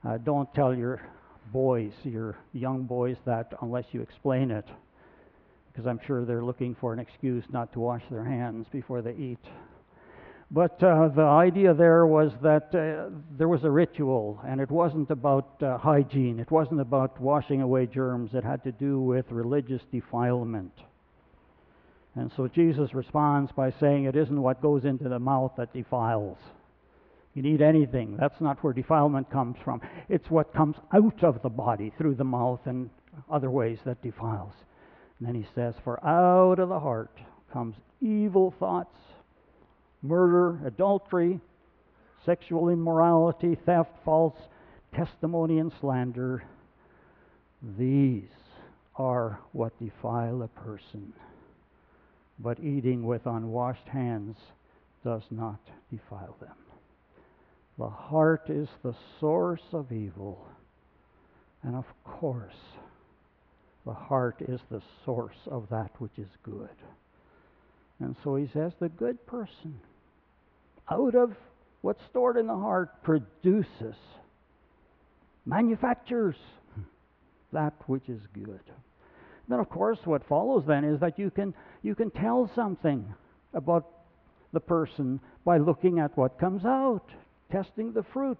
Uh, 0.04 0.18
don't 0.18 0.52
tell 0.54 0.74
your 0.74 1.08
boys, 1.52 1.92
your 2.02 2.36
young 2.52 2.82
boys, 2.82 3.16
that 3.26 3.52
unless 3.62 3.84
you 3.92 4.00
explain 4.02 4.50
it, 4.50 4.66
because 5.70 5.86
I'm 5.86 6.00
sure 6.04 6.24
they're 6.24 6.44
looking 6.44 6.74
for 6.80 6.92
an 6.92 6.98
excuse 6.98 7.44
not 7.50 7.72
to 7.74 7.80
wash 7.80 8.02
their 8.10 8.24
hands 8.24 8.66
before 8.72 9.00
they 9.00 9.14
eat. 9.14 9.44
But 10.54 10.82
uh, 10.82 11.08
the 11.08 11.22
idea 11.22 11.72
there 11.72 12.06
was 12.06 12.30
that 12.42 12.74
uh, 12.74 13.08
there 13.38 13.48
was 13.48 13.64
a 13.64 13.70
ritual, 13.70 14.38
and 14.46 14.60
it 14.60 14.70
wasn't 14.70 15.10
about 15.10 15.62
uh, 15.62 15.78
hygiene. 15.78 16.38
It 16.38 16.50
wasn't 16.50 16.82
about 16.82 17.18
washing 17.18 17.62
away 17.62 17.86
germs. 17.86 18.34
It 18.34 18.44
had 18.44 18.62
to 18.64 18.72
do 18.72 19.00
with 19.00 19.24
religious 19.30 19.80
defilement. 19.90 20.72
And 22.14 22.30
so 22.36 22.48
Jesus 22.48 22.92
responds 22.92 23.50
by 23.52 23.70
saying, 23.70 24.04
It 24.04 24.14
isn't 24.14 24.42
what 24.42 24.60
goes 24.60 24.84
into 24.84 25.08
the 25.08 25.18
mouth 25.18 25.52
that 25.56 25.72
defiles. 25.72 26.36
You 27.32 27.40
need 27.40 27.62
anything. 27.62 28.18
That's 28.18 28.42
not 28.42 28.62
where 28.62 28.74
defilement 28.74 29.30
comes 29.30 29.56
from. 29.64 29.80
It's 30.10 30.30
what 30.30 30.52
comes 30.52 30.76
out 30.92 31.24
of 31.24 31.40
the 31.40 31.48
body 31.48 31.94
through 31.96 32.16
the 32.16 32.24
mouth 32.24 32.60
and 32.66 32.90
other 33.30 33.50
ways 33.50 33.78
that 33.86 34.02
defiles. 34.02 34.52
And 35.18 35.28
then 35.28 35.34
he 35.34 35.46
says, 35.54 35.74
For 35.82 36.04
out 36.06 36.58
of 36.58 36.68
the 36.68 36.80
heart 36.80 37.18
comes 37.50 37.76
evil 38.02 38.54
thoughts, 38.58 38.98
murder, 40.02 40.58
adultery, 40.66 41.40
sexual 42.24 42.68
immorality, 42.68 43.56
theft, 43.66 43.90
false 44.04 44.36
testimony, 44.94 45.58
and 45.58 45.72
slander. 45.80 46.44
These 47.78 48.24
are 48.96 49.38
what 49.52 49.78
defile 49.78 50.42
a 50.42 50.48
person 50.48 51.12
but 52.42 52.60
eating 52.60 53.04
with 53.04 53.26
unwashed 53.26 53.88
hands 53.88 54.36
does 55.04 55.22
not 55.30 55.60
defile 55.90 56.36
them. 56.40 56.56
The 57.78 57.88
heart 57.88 58.48
is 58.48 58.68
the 58.82 58.94
source 59.20 59.62
of 59.72 59.92
evil. 59.92 60.46
And 61.62 61.76
of 61.76 61.86
course, 62.04 62.58
the 63.86 63.94
heart 63.94 64.36
is 64.40 64.60
the 64.70 64.82
source 65.04 65.36
of 65.46 65.68
that 65.70 65.90
which 65.98 66.18
is 66.18 66.28
good. 66.42 66.68
And 68.02 68.16
so 68.24 68.34
he 68.34 68.48
says 68.52 68.72
the 68.80 68.88
good 68.88 69.24
person, 69.26 69.78
out 70.90 71.14
of 71.14 71.34
what's 71.82 72.04
stored 72.10 72.36
in 72.36 72.48
the 72.48 72.56
heart, 72.56 73.02
produces, 73.02 73.94
manufactures 75.46 76.36
that 77.52 77.74
which 77.86 78.08
is 78.08 78.20
good. 78.32 78.60
Then, 79.48 79.60
of 79.60 79.68
course, 79.68 79.98
what 80.04 80.26
follows 80.26 80.64
then 80.66 80.84
is 80.84 81.00
that 81.00 81.18
you 81.18 81.30
can, 81.30 81.54
you 81.82 81.94
can 81.94 82.10
tell 82.10 82.50
something 82.54 83.14
about 83.54 83.86
the 84.52 84.60
person 84.60 85.20
by 85.44 85.58
looking 85.58 85.98
at 85.98 86.16
what 86.16 86.40
comes 86.40 86.64
out, 86.64 87.08
testing 87.50 87.92
the 87.92 88.04
fruit. 88.12 88.38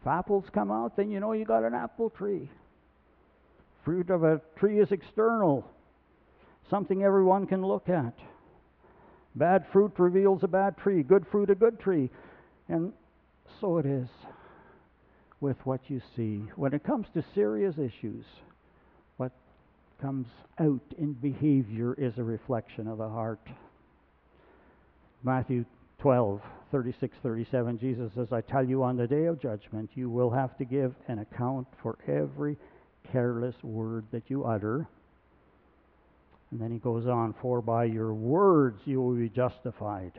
If 0.00 0.06
apples 0.06 0.44
come 0.52 0.70
out, 0.70 0.96
then 0.96 1.10
you 1.10 1.20
know 1.20 1.32
you 1.32 1.44
got 1.44 1.64
an 1.64 1.74
apple 1.74 2.10
tree. 2.10 2.50
Fruit 3.84 4.10
of 4.10 4.22
a 4.22 4.40
tree 4.56 4.80
is 4.80 4.92
external, 4.92 5.68
something 6.72 7.02
everyone 7.02 7.46
can 7.46 7.62
look 7.62 7.90
at. 7.90 8.14
Bad 9.34 9.66
fruit 9.72 9.92
reveals 9.98 10.42
a 10.42 10.48
bad 10.48 10.78
tree, 10.78 11.02
good 11.02 11.26
fruit, 11.30 11.50
a 11.50 11.54
good 11.54 11.78
tree. 11.78 12.08
And 12.68 12.94
so 13.60 13.76
it 13.76 13.84
is 13.84 14.08
with 15.42 15.58
what 15.64 15.80
you 15.88 16.00
see. 16.16 16.44
When 16.56 16.72
it 16.72 16.82
comes 16.82 17.06
to 17.12 17.22
serious 17.34 17.74
issues, 17.76 18.24
what 19.18 19.32
comes 20.00 20.26
out 20.58 20.80
in 20.96 21.12
behavior 21.12 21.92
is 21.98 22.14
a 22.16 22.24
reflection 22.24 22.88
of 22.88 22.96
the 22.96 23.08
heart. 23.08 23.46
Matthew 25.22 25.66
12, 25.98 26.40
36, 26.70 27.14
37, 27.22 27.78
Jesus 27.78 28.10
says, 28.14 28.28
I 28.32 28.40
tell 28.40 28.64
you, 28.64 28.82
on 28.82 28.96
the 28.96 29.06
day 29.06 29.26
of 29.26 29.42
judgment, 29.42 29.90
you 29.94 30.08
will 30.08 30.30
have 30.30 30.56
to 30.56 30.64
give 30.64 30.94
an 31.08 31.18
account 31.18 31.66
for 31.82 31.98
every 32.08 32.56
careless 33.12 33.56
word 33.62 34.06
that 34.10 34.30
you 34.30 34.44
utter. 34.44 34.88
And 36.52 36.60
then 36.60 36.70
he 36.70 36.78
goes 36.78 37.06
on, 37.06 37.34
For 37.40 37.62
by 37.62 37.84
your 37.84 38.12
words 38.12 38.82
you 38.84 39.00
will 39.00 39.14
be 39.14 39.30
justified, 39.30 40.12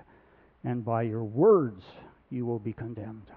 and 0.64 0.84
by 0.84 1.04
your 1.04 1.24
words 1.24 1.84
you 2.32 2.46
will 2.46 2.60
be 2.60 2.74
condemned. 2.74 3.28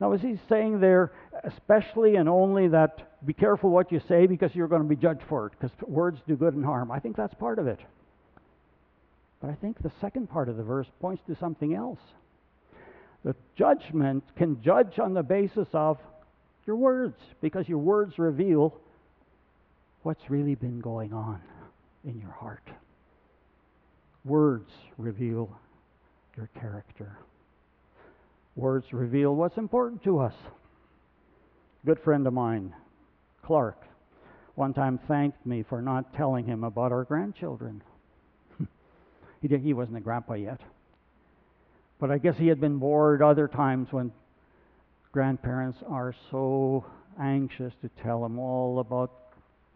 Now, 0.00 0.12
is 0.12 0.20
he 0.20 0.38
saying 0.48 0.80
there, 0.80 1.12
especially 1.44 2.16
and 2.16 2.28
only 2.28 2.68
that 2.68 3.24
be 3.24 3.32
careful 3.32 3.70
what 3.70 3.90
you 3.90 4.02
say 4.06 4.26
because 4.26 4.54
you're 4.54 4.68
going 4.68 4.82
to 4.82 4.88
be 4.88 4.96
judged 4.96 5.22
for 5.28 5.46
it, 5.46 5.52
because 5.52 5.70
words 5.88 6.20
do 6.28 6.36
good 6.36 6.52
and 6.52 6.64
harm? 6.64 6.90
I 6.90 6.98
think 6.98 7.16
that's 7.16 7.34
part 7.34 7.58
of 7.58 7.66
it. 7.66 7.80
But 9.40 9.50
I 9.50 9.54
think 9.54 9.82
the 9.82 9.92
second 10.00 10.28
part 10.28 10.50
of 10.50 10.58
the 10.58 10.62
verse 10.62 10.88
points 11.00 11.22
to 11.28 11.36
something 11.36 11.74
else. 11.74 12.00
The 13.24 13.34
judgment 13.56 14.24
can 14.36 14.60
judge 14.62 14.98
on 14.98 15.14
the 15.14 15.22
basis 15.22 15.68
of 15.72 15.98
your 16.66 16.76
words, 16.76 17.16
because 17.40 17.66
your 17.66 17.78
words 17.78 18.18
reveal 18.18 18.74
what's 20.02 20.28
really 20.28 20.54
been 20.54 20.80
going 20.80 21.14
on 21.14 21.40
in 22.04 22.20
your 22.20 22.30
heart. 22.30 22.68
Words 24.24 24.70
reveal 24.96 25.50
your 26.36 26.48
character. 26.58 27.18
Words 28.56 28.92
reveal 28.92 29.34
what's 29.34 29.56
important 29.56 30.02
to 30.04 30.18
us. 30.20 30.34
Good 31.84 31.98
friend 32.00 32.26
of 32.26 32.32
mine, 32.32 32.72
Clark, 33.44 33.78
one 34.54 34.72
time 34.72 34.98
thanked 35.06 35.44
me 35.44 35.62
for 35.62 35.82
not 35.82 36.14
telling 36.14 36.46
him 36.46 36.64
about 36.64 36.92
our 36.92 37.04
grandchildren. 37.04 37.82
he, 39.42 39.48
did, 39.48 39.60
he 39.60 39.74
wasn't 39.74 39.96
a 39.96 40.00
grandpa 40.00 40.34
yet. 40.34 40.60
But 42.00 42.10
I 42.10 42.18
guess 42.18 42.36
he 42.38 42.46
had 42.46 42.60
been 42.60 42.78
bored 42.78 43.22
other 43.22 43.48
times 43.48 43.88
when 43.90 44.12
grandparents 45.12 45.78
are 45.88 46.14
so 46.30 46.84
anxious 47.20 47.72
to 47.82 47.90
tell 48.02 48.24
him 48.24 48.38
all 48.38 48.78
about 48.78 49.12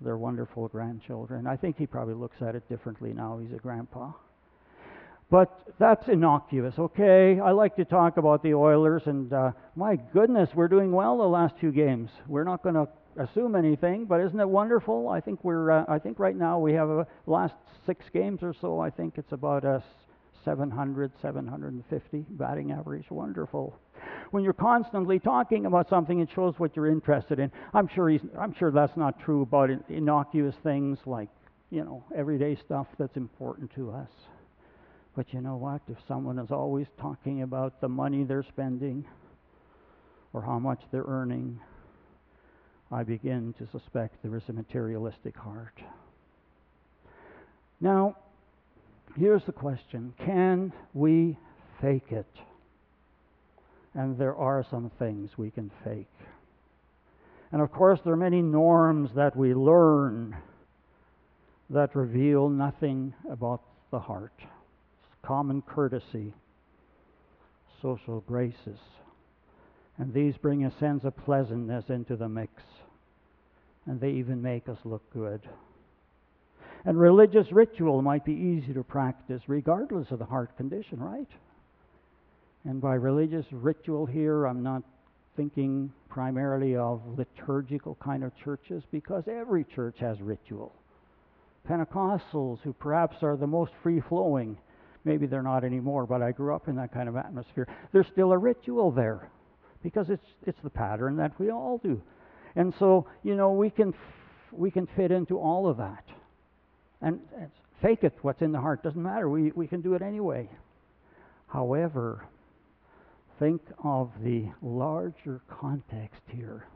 their 0.00 0.16
wonderful 0.16 0.68
grandchildren. 0.68 1.46
I 1.46 1.56
think 1.56 1.76
he 1.76 1.86
probably 1.86 2.14
looks 2.14 2.40
at 2.40 2.54
it 2.54 2.68
differently 2.68 3.12
now. 3.12 3.38
He's 3.38 3.52
a 3.52 3.60
grandpa. 3.60 4.12
But 5.30 5.60
that's 5.78 6.08
innocuous, 6.08 6.74
okay? 6.78 7.38
I 7.38 7.50
like 7.50 7.76
to 7.76 7.84
talk 7.84 8.16
about 8.16 8.42
the 8.42 8.54
Oilers, 8.54 9.02
and 9.06 9.30
uh, 9.32 9.52
my 9.76 9.96
goodness, 9.96 10.48
we're 10.54 10.68
doing 10.68 10.90
well 10.90 11.18
the 11.18 11.24
last 11.24 11.54
two 11.60 11.70
games. 11.70 12.10
We're 12.26 12.44
not 12.44 12.62
going 12.62 12.76
to 12.76 12.88
assume 13.18 13.54
anything, 13.54 14.06
but 14.06 14.20
isn't 14.20 14.40
it 14.40 14.48
wonderful? 14.48 15.08
I 15.08 15.20
think 15.20 15.44
we're. 15.44 15.70
Uh, 15.70 15.84
I 15.86 15.98
think 15.98 16.18
right 16.18 16.36
now 16.36 16.58
we 16.58 16.72
have 16.72 16.88
a 16.88 17.06
last 17.26 17.54
six 17.84 18.06
games 18.12 18.42
or 18.42 18.54
so. 18.58 18.80
I 18.80 18.88
think 18.88 19.18
it's 19.18 19.32
about 19.32 19.64
a 19.64 19.82
700, 20.48 21.12
750 21.20 22.24
batting 22.30 22.72
average. 22.72 23.04
Wonderful. 23.10 23.78
When 24.30 24.42
you're 24.42 24.54
constantly 24.54 25.18
talking 25.18 25.66
about 25.66 25.90
something, 25.90 26.20
it 26.20 26.30
shows 26.34 26.54
what 26.56 26.74
you're 26.74 26.86
interested 26.86 27.38
in. 27.38 27.52
I'm 27.74 27.86
sure 27.86 28.08
he's. 28.08 28.22
I'm 28.38 28.54
sure 28.54 28.70
that's 28.70 28.96
not 28.96 29.20
true 29.20 29.42
about 29.42 29.68
innocuous 29.90 30.54
things 30.62 30.98
like 31.04 31.28
you 31.68 31.84
know 31.84 32.02
everyday 32.16 32.56
stuff 32.56 32.86
that's 32.98 33.18
important 33.18 33.74
to 33.74 33.90
us. 33.90 34.08
But 35.14 35.26
you 35.34 35.42
know 35.42 35.56
what? 35.56 35.82
If 35.86 35.98
someone 36.08 36.38
is 36.38 36.50
always 36.50 36.86
talking 36.98 37.42
about 37.42 37.82
the 37.82 37.88
money 37.88 38.24
they're 38.24 38.42
spending 38.42 39.04
or 40.32 40.40
how 40.40 40.58
much 40.58 40.80
they're 40.90 41.04
earning, 41.06 41.60
I 42.90 43.02
begin 43.02 43.54
to 43.58 43.66
suspect 43.70 44.22
there 44.22 44.34
is 44.36 44.48
a 44.48 44.54
materialistic 44.54 45.36
heart. 45.36 45.78
Now, 47.82 48.16
here's 49.18 49.44
the 49.44 49.52
question 49.52 50.12
Can 50.24 50.72
we 50.94 51.36
fake 51.80 52.10
it? 52.10 52.26
And 53.94 54.18
there 54.18 54.36
are 54.36 54.64
some 54.70 54.90
things 54.98 55.30
we 55.36 55.50
can 55.50 55.70
fake. 55.84 56.06
And 57.50 57.62
of 57.62 57.72
course, 57.72 58.00
there 58.04 58.12
are 58.12 58.16
many 58.16 58.42
norms 58.42 59.10
that 59.16 59.34
we 59.34 59.54
learn 59.54 60.36
that 61.70 61.96
reveal 61.96 62.48
nothing 62.48 63.14
about 63.30 63.62
the 63.90 63.98
heart 63.98 64.32
common 65.22 65.60
courtesy, 65.60 66.32
social 67.82 68.20
graces. 68.22 68.78
And 69.98 70.14
these 70.14 70.38
bring 70.38 70.64
a 70.64 70.78
sense 70.78 71.04
of 71.04 71.16
pleasantness 71.16 71.90
into 71.90 72.16
the 72.16 72.28
mix. 72.28 72.62
And 73.84 74.00
they 74.00 74.12
even 74.12 74.40
make 74.40 74.68
us 74.70 74.78
look 74.84 75.02
good. 75.12 75.42
And 76.84 76.98
religious 76.98 77.50
ritual 77.52 78.02
might 78.02 78.24
be 78.24 78.32
easy 78.32 78.72
to 78.74 78.82
practice 78.82 79.42
regardless 79.46 80.10
of 80.10 80.18
the 80.18 80.24
heart 80.24 80.56
condition, 80.56 81.00
right? 81.00 81.28
And 82.64 82.80
by 82.80 82.94
religious 82.94 83.46
ritual 83.50 84.06
here, 84.06 84.46
I'm 84.46 84.62
not 84.62 84.82
thinking 85.36 85.92
primarily 86.08 86.76
of 86.76 87.00
liturgical 87.16 87.96
kind 88.02 88.24
of 88.24 88.36
churches 88.36 88.82
because 88.90 89.24
every 89.28 89.64
church 89.64 89.96
has 90.00 90.20
ritual. 90.20 90.72
Pentecostals, 91.68 92.60
who 92.62 92.72
perhaps 92.72 93.16
are 93.22 93.36
the 93.36 93.46
most 93.46 93.72
free 93.82 94.00
flowing, 94.00 94.56
maybe 95.04 95.26
they're 95.26 95.42
not 95.42 95.64
anymore, 95.64 96.06
but 96.06 96.22
I 96.22 96.32
grew 96.32 96.54
up 96.54 96.68
in 96.68 96.76
that 96.76 96.92
kind 96.92 97.08
of 97.08 97.16
atmosphere. 97.16 97.68
There's 97.92 98.06
still 98.12 98.32
a 98.32 98.38
ritual 98.38 98.90
there 98.90 99.30
because 99.82 100.10
it's 100.10 100.26
it's 100.46 100.60
the 100.62 100.70
pattern 100.70 101.16
that 101.16 101.38
we 101.38 101.50
all 101.50 101.78
do. 101.78 102.02
And 102.56 102.74
so, 102.78 103.06
you 103.22 103.36
know, 103.36 103.52
we 103.52 103.70
can 103.70 103.94
we 104.50 104.70
can 104.70 104.86
fit 104.96 105.10
into 105.10 105.38
all 105.38 105.68
of 105.68 105.76
that. 105.76 106.04
And, 107.00 107.20
fake 107.80 108.02
it 108.02 108.12
what's 108.22 108.42
in 108.42 108.52
the 108.52 108.60
heart 108.60 108.82
doesn't 108.82 109.02
matter. 109.02 109.28
We 109.28 109.52
we 109.52 109.66
can 109.66 109.80
do 109.80 109.94
it 109.94 110.02
anyway. 110.02 110.48
However, 111.46 112.24
think 113.38 113.62
of 113.84 114.10
the 114.22 114.46
larger 114.62 115.40
context 115.48 116.22
here 116.26 116.66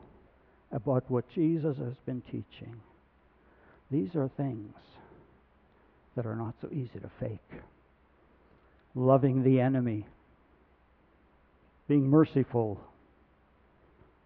about 0.71 1.09
what 1.09 1.29
Jesus 1.29 1.77
has 1.77 1.93
been 2.05 2.21
teaching. 2.21 2.79
These 3.91 4.15
are 4.15 4.29
things 4.37 4.73
that 6.15 6.25
are 6.25 6.35
not 6.35 6.55
so 6.61 6.69
easy 6.71 6.99
to 6.99 7.09
fake 7.19 7.61
loving 8.95 9.43
the 9.43 9.59
enemy, 9.59 10.05
being 11.87 12.07
merciful, 12.07 12.79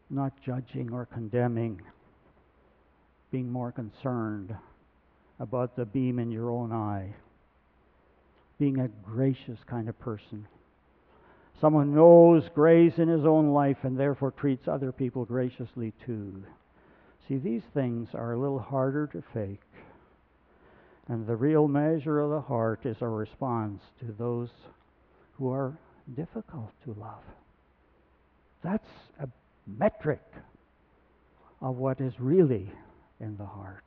not 0.09 0.33
judging 0.45 0.91
or 0.91 1.05
condemning, 1.05 1.81
being 3.31 3.49
more 3.49 3.71
concerned 3.71 4.53
about 5.39 5.75
the 5.75 5.85
beam 5.85 6.19
in 6.19 6.31
your 6.31 6.49
own 6.49 6.71
eye, 6.71 7.13
being 8.59 8.79
a 8.79 8.87
gracious 8.87 9.59
kind 9.67 9.87
of 9.87 9.99
person. 9.99 10.47
Someone 11.59 11.95
knows 11.95 12.49
grace 12.53 12.97
in 12.97 13.07
his 13.07 13.25
own 13.25 13.49
life 13.49 13.77
and 13.83 13.99
therefore 13.99 14.31
treats 14.31 14.67
other 14.67 14.91
people 14.91 15.25
graciously 15.25 15.93
too. 16.05 16.43
See, 17.27 17.37
these 17.37 17.63
things 17.73 18.09
are 18.13 18.33
a 18.33 18.39
little 18.39 18.59
harder 18.59 19.07
to 19.07 19.23
fake. 19.33 19.61
And 21.07 21.25
the 21.25 21.35
real 21.35 21.67
measure 21.67 22.19
of 22.19 22.31
the 22.31 22.41
heart 22.41 22.85
is 22.85 22.97
a 23.01 23.07
response 23.07 23.81
to 23.99 24.13
those 24.17 24.49
who 25.37 25.51
are 25.51 25.77
difficult 26.15 26.71
to 26.83 26.93
love. 26.99 27.23
That's 28.63 28.87
a 29.19 29.27
metric 29.65 30.23
of 31.61 31.77
what 31.77 32.01
is 32.01 32.13
really 32.19 32.71
in 33.19 33.37
the 33.37 33.45
heart. 33.45 33.83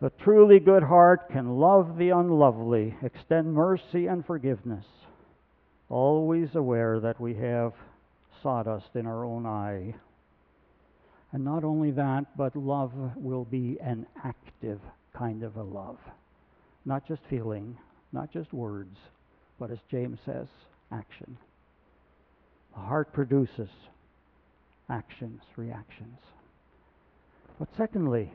The 0.00 0.10
truly 0.22 0.58
good 0.60 0.82
heart 0.82 1.30
can 1.30 1.58
love 1.58 1.96
the 1.96 2.10
unlovely, 2.10 2.94
extend 3.02 3.54
mercy 3.54 4.06
and 4.06 4.26
forgiveness, 4.26 4.84
always 5.88 6.54
aware 6.54 7.00
that 7.00 7.20
we 7.20 7.34
have 7.34 7.72
sawdust 8.42 8.94
in 8.94 9.06
our 9.06 9.24
own 9.24 9.46
eye. 9.46 9.94
And 11.32 11.44
not 11.44 11.64
only 11.64 11.90
that, 11.92 12.36
but 12.36 12.54
love 12.54 12.92
will 13.16 13.44
be 13.44 13.78
an 13.80 14.06
active 14.24 14.80
kind 15.16 15.42
of 15.42 15.56
a 15.56 15.62
love. 15.62 15.98
Not 16.84 17.06
just 17.06 17.22
feeling, 17.30 17.78
not 18.12 18.32
just 18.32 18.52
words, 18.52 18.96
but 19.58 19.70
as 19.70 19.78
James 19.90 20.18
says, 20.26 20.48
action. 20.92 21.38
The 22.74 22.80
heart 22.80 23.12
produces 23.12 23.70
actions, 24.90 25.40
reactions. 25.56 26.18
But 27.58 27.68
secondly, 27.76 28.32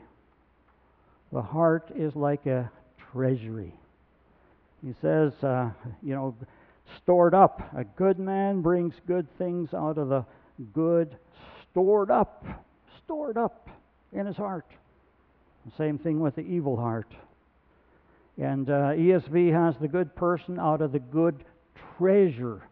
the 1.32 1.42
heart 1.42 1.90
is 1.94 2.14
like 2.16 2.46
a 2.46 2.70
treasury. 3.12 3.72
He 4.84 4.94
says, 5.00 5.32
uh, 5.42 5.70
you 6.02 6.14
know, 6.14 6.34
stored 7.02 7.34
up. 7.34 7.60
A 7.76 7.84
good 7.84 8.18
man 8.18 8.62
brings 8.62 8.94
good 9.06 9.26
things 9.38 9.74
out 9.74 9.98
of 9.98 10.08
the 10.08 10.24
good, 10.72 11.16
stored 11.70 12.10
up, 12.10 12.44
stored 13.04 13.36
up 13.36 13.68
in 14.12 14.26
his 14.26 14.36
heart. 14.36 14.66
Same 15.76 15.98
thing 15.98 16.20
with 16.20 16.36
the 16.36 16.42
evil 16.42 16.76
heart. 16.76 17.12
And 18.38 18.68
uh, 18.70 18.92
ESV 18.94 19.52
has 19.52 19.76
the 19.80 19.88
good 19.88 20.14
person 20.16 20.58
out 20.58 20.80
of 20.80 20.92
the 20.92 20.98
good 20.98 21.44
treasure 21.98 22.62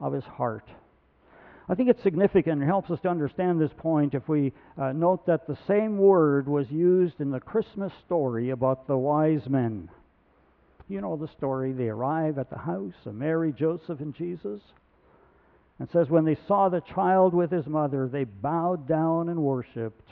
of 0.00 0.12
his 0.12 0.24
heart. 0.24 0.68
I 1.68 1.74
think 1.74 1.88
it's 1.88 2.02
significant 2.02 2.60
and 2.60 2.68
helps 2.68 2.90
us 2.90 3.00
to 3.00 3.08
understand 3.08 3.60
this 3.60 3.72
point 3.76 4.14
if 4.14 4.28
we 4.28 4.52
uh, 4.78 4.92
note 4.92 5.26
that 5.26 5.46
the 5.46 5.58
same 5.66 5.98
word 5.98 6.46
was 6.46 6.70
used 6.70 7.20
in 7.20 7.30
the 7.30 7.40
Christmas 7.40 7.92
story 8.04 8.50
about 8.50 8.86
the 8.86 8.96
wise 8.96 9.48
men. 9.48 9.88
You 10.88 11.00
know 11.00 11.16
the 11.16 11.28
story. 11.28 11.72
They 11.72 11.88
arrive 11.88 12.38
at 12.38 12.50
the 12.50 12.58
house 12.58 12.94
of 13.04 13.14
Mary, 13.14 13.52
Joseph, 13.52 13.98
and 13.98 14.14
Jesus. 14.14 14.60
And 15.78 15.90
says, 15.90 16.08
when 16.08 16.24
they 16.24 16.38
saw 16.46 16.68
the 16.68 16.80
child 16.80 17.34
with 17.34 17.50
his 17.50 17.66
mother, 17.66 18.08
they 18.08 18.24
bowed 18.24 18.86
down 18.86 19.28
and 19.28 19.42
worshiped. 19.42 20.08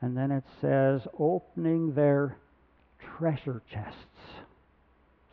And 0.00 0.16
then 0.16 0.30
it 0.30 0.44
says, 0.60 1.02
opening 1.18 1.94
their 1.94 2.38
treasure 3.18 3.62
chests. 3.70 3.98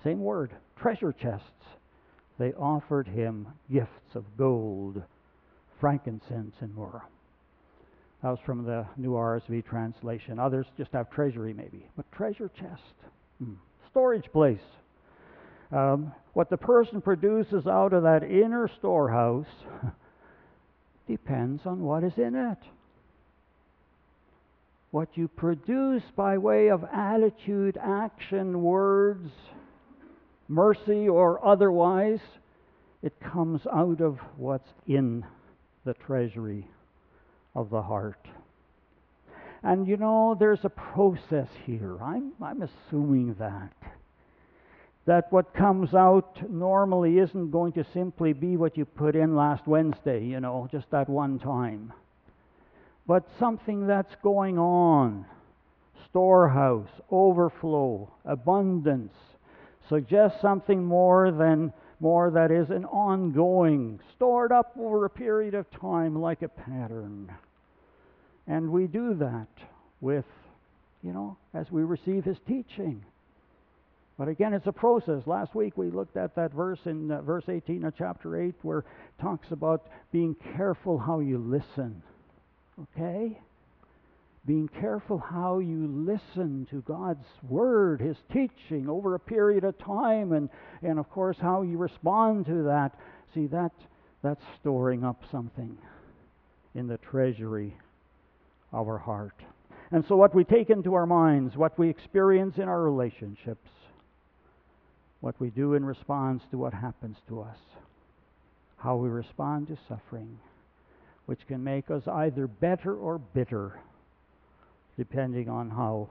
Same 0.04 0.20
word, 0.20 0.52
treasure 0.80 1.14
chests. 1.14 1.48
They 2.38 2.54
offered 2.54 3.08
him 3.08 3.48
gifts 3.72 4.16
of 4.16 4.26
gold, 4.38 5.02
frankincense, 5.82 6.56
and 6.62 6.74
myrrh. 6.76 7.02
That 8.24 8.30
was 8.30 8.40
from 8.46 8.64
the 8.64 8.86
New 8.98 9.12
RSV 9.12 9.66
translation. 9.66 10.40
Others 10.40 10.68
just 10.78 10.92
have 10.94 11.10
treasury, 11.10 11.54
maybe. 11.54 11.88
But 11.98 12.10
treasure 12.12 12.50
chest, 12.56 12.94
hmm. 13.44 13.54
storage 13.90 14.32
place. 14.32 14.62
Um, 15.72 16.14
what 16.34 16.50
the 16.50 16.58
person 16.58 17.02
produces 17.02 17.66
out 17.66 17.94
of 17.94 18.04
that 18.04 18.24
inner 18.24 18.70
storehouse 18.78 19.48
depends 21.08 21.66
on 21.66 21.82
what 21.82 22.04
is 22.04 22.14
in 22.18 22.36
it. 22.36 22.58
what 24.92 25.08
you 25.16 25.28
produce 25.30 26.04
by 26.16 26.38
way 26.38 26.70
of 26.70 26.84
attitude, 26.94 27.78
action, 27.82 28.62
words, 28.62 29.32
mercy 30.50 31.08
or 31.08 31.44
otherwise, 31.46 32.20
it 33.02 33.14
comes 33.22 33.62
out 33.74 34.02
of 34.02 34.20
what's 34.38 34.70
in 34.86 35.26
the 35.86 35.94
treasury 35.94 36.68
of 37.56 37.70
the 37.70 37.82
heart. 37.82 38.28
And 39.64 39.88
you 39.88 39.98
know, 39.98 40.36
there's 40.40 40.64
a 40.64 40.70
process 40.70 41.48
here. 41.66 42.02
I'm, 42.02 42.32
I'm 42.42 42.62
assuming 42.62 43.36
that. 43.36 43.74
That 45.06 45.32
what 45.32 45.54
comes 45.54 45.94
out 45.94 46.50
normally 46.50 47.18
isn't 47.18 47.52
going 47.52 47.74
to 47.74 47.86
simply 47.94 48.34
be 48.34 48.58
what 48.58 48.78
you 48.78 48.86
put 48.86 49.16
in 49.16 49.36
last 49.36 49.68
Wednesday, 49.68 50.24
you 50.24 50.40
know, 50.40 50.68
just 50.72 50.90
that 50.92 51.10
one 51.10 51.40
time. 51.40 51.92
But 53.08 53.28
something 53.40 53.88
that's 53.88 54.16
going 54.24 54.58
on 54.58 55.26
storehouse, 56.12 56.90
overflow, 57.10 58.12
abundance 58.26 59.14
suggests 59.88 60.42
something 60.42 60.84
more 60.84 61.32
than 61.32 61.74
more 62.02 62.32
that 62.32 62.52
is 62.52 62.70
an 62.70 62.86
ongoing, 62.86 64.00
stored 64.16 64.52
up 64.52 64.74
over 64.80 65.06
a 65.06 65.10
period 65.10 65.54
of 65.54 65.70
time 65.72 66.20
like 66.20 66.42
a 66.42 66.50
pattern. 66.50 67.32
And 68.48 68.72
we 68.72 68.88
do 68.88 69.14
that 69.16 69.48
with, 70.02 70.26
you 71.04 71.14
know, 71.14 71.38
as 71.54 71.72
we 71.72 71.84
receive 71.84 72.26
His 72.26 72.38
teaching. 72.48 73.06
But 74.18 74.28
again, 74.28 74.54
it's 74.54 74.68
a 74.68 74.72
process. 74.72 75.26
Last 75.26 75.56
week 75.56 75.78
we 75.78 75.90
looked 75.90 76.18
at 76.18 76.36
that 76.36 76.52
verse 76.54 76.80
in 76.86 77.12
uh, 77.12 77.22
verse 77.22 77.46
18 77.48 77.86
of 77.86 77.94
chapter 77.98 78.40
8 78.40 78.56
where 78.62 78.80
it 78.80 78.86
talks 79.20 79.52
about 79.52 79.88
being 80.12 80.36
careful 80.56 80.98
how 80.98 81.20
you 81.20 81.38
listen. 81.38 82.02
Okay? 82.82 83.40
Being 84.46 84.68
careful 84.68 85.20
how 85.20 85.60
you 85.60 85.88
listen 85.88 86.68
to 86.72 86.82
God's 86.82 87.28
Word, 87.48 88.02
His 88.02 88.18
teaching 88.34 88.90
over 88.90 89.14
a 89.14 89.20
period 89.20 89.64
of 89.64 89.78
time, 89.78 90.32
and, 90.32 90.50
and 90.82 90.98
of 90.98 91.10
course 91.12 91.38
how 91.40 91.62
you 91.62 91.78
respond 91.78 92.48
to 92.48 92.64
that. 92.64 92.98
See, 93.36 93.48
that, 93.48 93.72
that's 94.24 94.42
storing 94.60 95.04
up 95.04 95.22
something 95.32 95.78
in 96.74 96.88
the 96.88 96.98
treasury 96.98 97.78
of 98.74 98.88
our 98.88 98.98
heart. 98.98 99.36
And 99.92 100.06
so, 100.08 100.16
what 100.16 100.34
we 100.34 100.44
take 100.44 100.70
into 100.70 100.94
our 100.94 101.06
minds, 101.06 101.56
what 101.56 101.78
we 101.78 101.90
experience 101.90 102.58
in 102.58 102.64
our 102.64 102.82
relationships, 102.82 103.70
what 105.20 105.40
we 105.40 105.50
do 105.50 105.76
in 105.76 105.86
response 105.86 106.42
to 106.50 106.58
what 106.58 106.74
happens 106.74 107.18
to 107.28 107.42
us, 107.42 107.58
how 108.78 108.96
we 108.96 109.10
respond 109.10 109.68
to 109.68 109.78
suffering, 109.88 110.40
which 111.26 111.46
can 111.48 111.64
make 111.64 111.92
us 111.92 112.04
either 112.08 112.48
better 112.48 112.96
or 112.96 113.20
bitter, 113.20 113.80
depending 114.98 115.50
on 115.50 115.70
how 115.70 116.10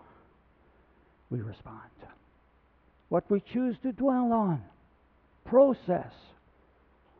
we 1.31 1.41
respond. 1.41 1.91
What 3.09 3.29
we 3.31 3.43
choose 3.53 3.77
to 3.83 3.93
dwell 3.93 4.33
on, 4.33 4.63
process 5.45 6.13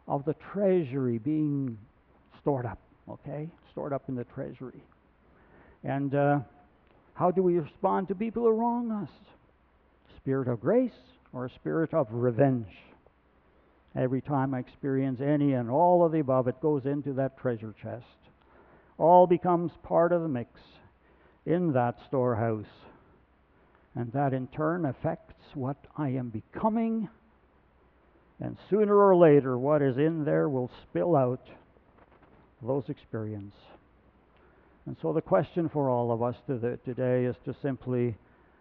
of 0.07 0.25
the 0.25 0.35
treasury 0.53 1.19
being 1.19 1.77
stored 2.41 2.67
up, 2.67 2.79
okay? 3.09 3.49
Stored 3.73 3.93
up 3.93 4.03
in 4.09 4.15
the 4.15 4.25
treasury. 4.25 4.83
And 5.85 6.15
uh, 6.15 6.41
how 7.15 7.31
do 7.31 7.43
we 7.43 7.59
respond 7.59 8.09
to 8.09 8.15
people 8.15 8.43
who 8.45 8.51
wrong 8.51 8.91
us? 8.91 9.11
Spirit 10.17 10.49
of 10.49 10.61
grace 10.61 10.91
or 11.33 11.47
a 11.47 11.51
spirit 11.51 11.93
of 11.95 12.07
revenge? 12.11 12.69
Every 13.97 14.21
time 14.21 14.55
I 14.55 14.61
experience 14.61 15.21
any 15.21 15.55
and 15.55 15.69
all 15.69 16.05
of 16.05 16.13
the 16.13 16.21
above, 16.21 16.47
it 16.47 16.61
goes 16.61 16.87
into 16.87 17.13
that 17.15 17.39
treasure 17.39 17.75
chest. 17.83 18.05
All 18.99 19.27
becomes 19.27 19.73
part 19.83 20.13
of 20.13 20.23
the 20.23 20.29
mix 20.29 20.51
in 21.47 21.73
that 21.73 21.99
storehouse. 22.07 22.67
And 23.95 24.13
that 24.13 24.33
in 24.33 24.47
turn 24.49 24.87
affects 24.87 25.45
what 25.55 25.77
I 25.97 26.11
am 26.11 26.29
becoming. 26.29 27.09
And 28.41 28.57
sooner 28.69 28.97
or 28.97 29.17
later, 29.17 29.59
what 29.59 29.83
is 29.83 29.99
in 29.99 30.25
there 30.25 30.49
will 30.49 30.71
spill 30.89 31.17
out 31.17 31.47
those 32.63 32.85
experiences. 32.89 33.53
And 34.87 34.97
so 35.03 35.13
the 35.13 35.21
question 35.21 35.69
for 35.69 35.91
all 35.91 36.13
of 36.13 36.23
us 36.23 36.37
today 36.47 37.25
is 37.25 37.37
to 37.45 37.55
simply 37.63 38.17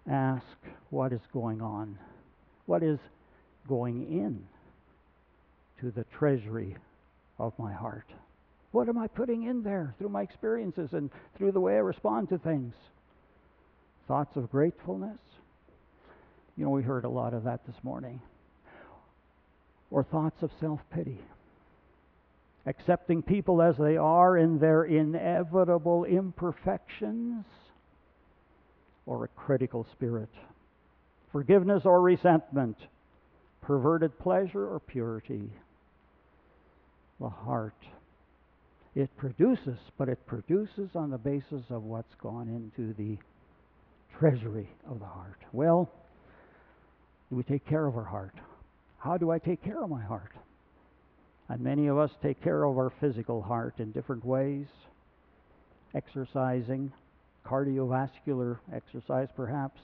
ask 0.09 0.43
what 0.89 1.13
is 1.13 1.21
going 1.31 1.61
on? 1.61 1.97
What 2.65 2.83
is 2.83 2.99
going 3.67 4.03
in 4.11 4.45
to 5.79 5.91
the 5.91 6.05
treasury 6.17 6.75
of 7.37 7.53
my 7.57 7.71
heart? 7.71 8.11
What 8.71 8.89
am 8.89 8.97
I 8.97 9.07
putting 9.07 9.43
in 9.43 9.63
there 9.63 9.95
through 9.97 10.09
my 10.09 10.21
experiences 10.21 10.93
and 10.93 11.09
through 11.37 11.53
the 11.53 11.59
way 11.59 11.75
I 11.75 11.79
respond 11.79 12.29
to 12.29 12.37
things? 12.37 12.73
Thoughts 14.07 14.35
of 14.35 14.51
gratefulness? 14.51 15.17
You 16.55 16.65
know, 16.65 16.71
we 16.71 16.83
heard 16.83 17.05
a 17.05 17.09
lot 17.09 17.33
of 17.33 17.45
that 17.45 17.65
this 17.65 17.83
morning. 17.83 18.21
Or 19.91 20.03
thoughts 20.03 20.43
of 20.43 20.51
self 20.59 20.79
pity 20.93 21.19
accepting 22.65 23.23
people 23.23 23.61
as 23.61 23.75
they 23.77 23.97
are 23.97 24.37
in 24.37 24.59
their 24.59 24.83
inevitable 24.83 26.05
imperfections, 26.05 27.43
or 29.07 29.23
a 29.23 29.27
critical 29.29 29.87
spirit, 29.91 30.29
forgiveness 31.31 31.83
or 31.83 31.99
resentment, 31.99 32.77
perverted 33.61 34.17
pleasure 34.19 34.67
or 34.67 34.79
purity. 34.79 35.49
The 37.19 37.29
heart. 37.29 37.73
It 38.99 39.15
produces, 39.15 39.77
but 39.97 40.09
it 40.09 40.27
produces 40.27 40.89
on 40.93 41.09
the 41.09 41.17
basis 41.17 41.63
of 41.69 41.83
what's 41.85 42.13
gone 42.21 42.49
into 42.49 42.93
the 42.95 43.17
treasury 44.19 44.67
of 44.91 44.99
the 44.99 45.05
heart. 45.05 45.39
Well, 45.53 45.89
do 47.29 47.37
we 47.37 47.43
take 47.43 47.65
care 47.65 47.87
of 47.87 47.95
our 47.95 48.03
heart? 48.03 48.35
How 48.97 49.15
do 49.15 49.31
I 49.31 49.39
take 49.39 49.63
care 49.63 49.81
of 49.81 49.89
my 49.89 50.01
heart? 50.03 50.33
And 51.47 51.61
many 51.61 51.87
of 51.87 51.97
us 51.97 52.11
take 52.21 52.43
care 52.43 52.65
of 52.65 52.77
our 52.77 52.91
physical 52.99 53.41
heart 53.41 53.75
in 53.79 53.93
different 53.93 54.25
ways 54.25 54.67
exercising, 55.95 56.91
cardiovascular 57.45 58.57
exercise 58.75 59.29
perhaps. 59.33 59.79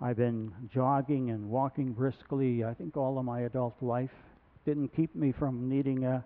I've 0.00 0.16
been 0.16 0.52
jogging 0.72 1.30
and 1.30 1.50
walking 1.50 1.92
briskly, 1.92 2.62
I 2.62 2.74
think, 2.74 2.96
all 2.96 3.18
of 3.18 3.24
my 3.24 3.40
adult 3.40 3.74
life. 3.82 4.14
Didn't 4.64 4.94
keep 4.94 5.16
me 5.16 5.32
from 5.36 5.68
needing 5.68 6.04
a 6.04 6.24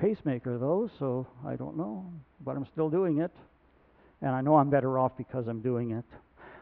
pacemaker, 0.00 0.58
though, 0.58 0.90
so 0.98 1.26
I 1.46 1.56
don't 1.56 1.76
know. 1.76 2.10
But 2.44 2.56
I'm 2.56 2.66
still 2.72 2.88
doing 2.88 3.18
it. 3.18 3.30
And 4.20 4.30
I 4.30 4.40
know 4.40 4.56
I'm 4.56 4.70
better 4.70 4.98
off 4.98 5.12
because 5.16 5.46
I'm 5.46 5.60
doing 5.60 5.92
it. 5.92 6.04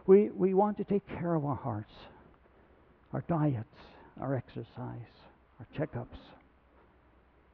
We, 0.07 0.31
we 0.31 0.55
want 0.55 0.77
to 0.79 0.85
take 0.85 1.07
care 1.07 1.35
of 1.35 1.45
our 1.45 1.57
hearts, 1.57 1.93
our 3.13 3.25
diets, 3.29 3.77
our 4.21 4.35
exercise, 4.35 5.13
our 5.59 5.67
checkups. 5.77 6.19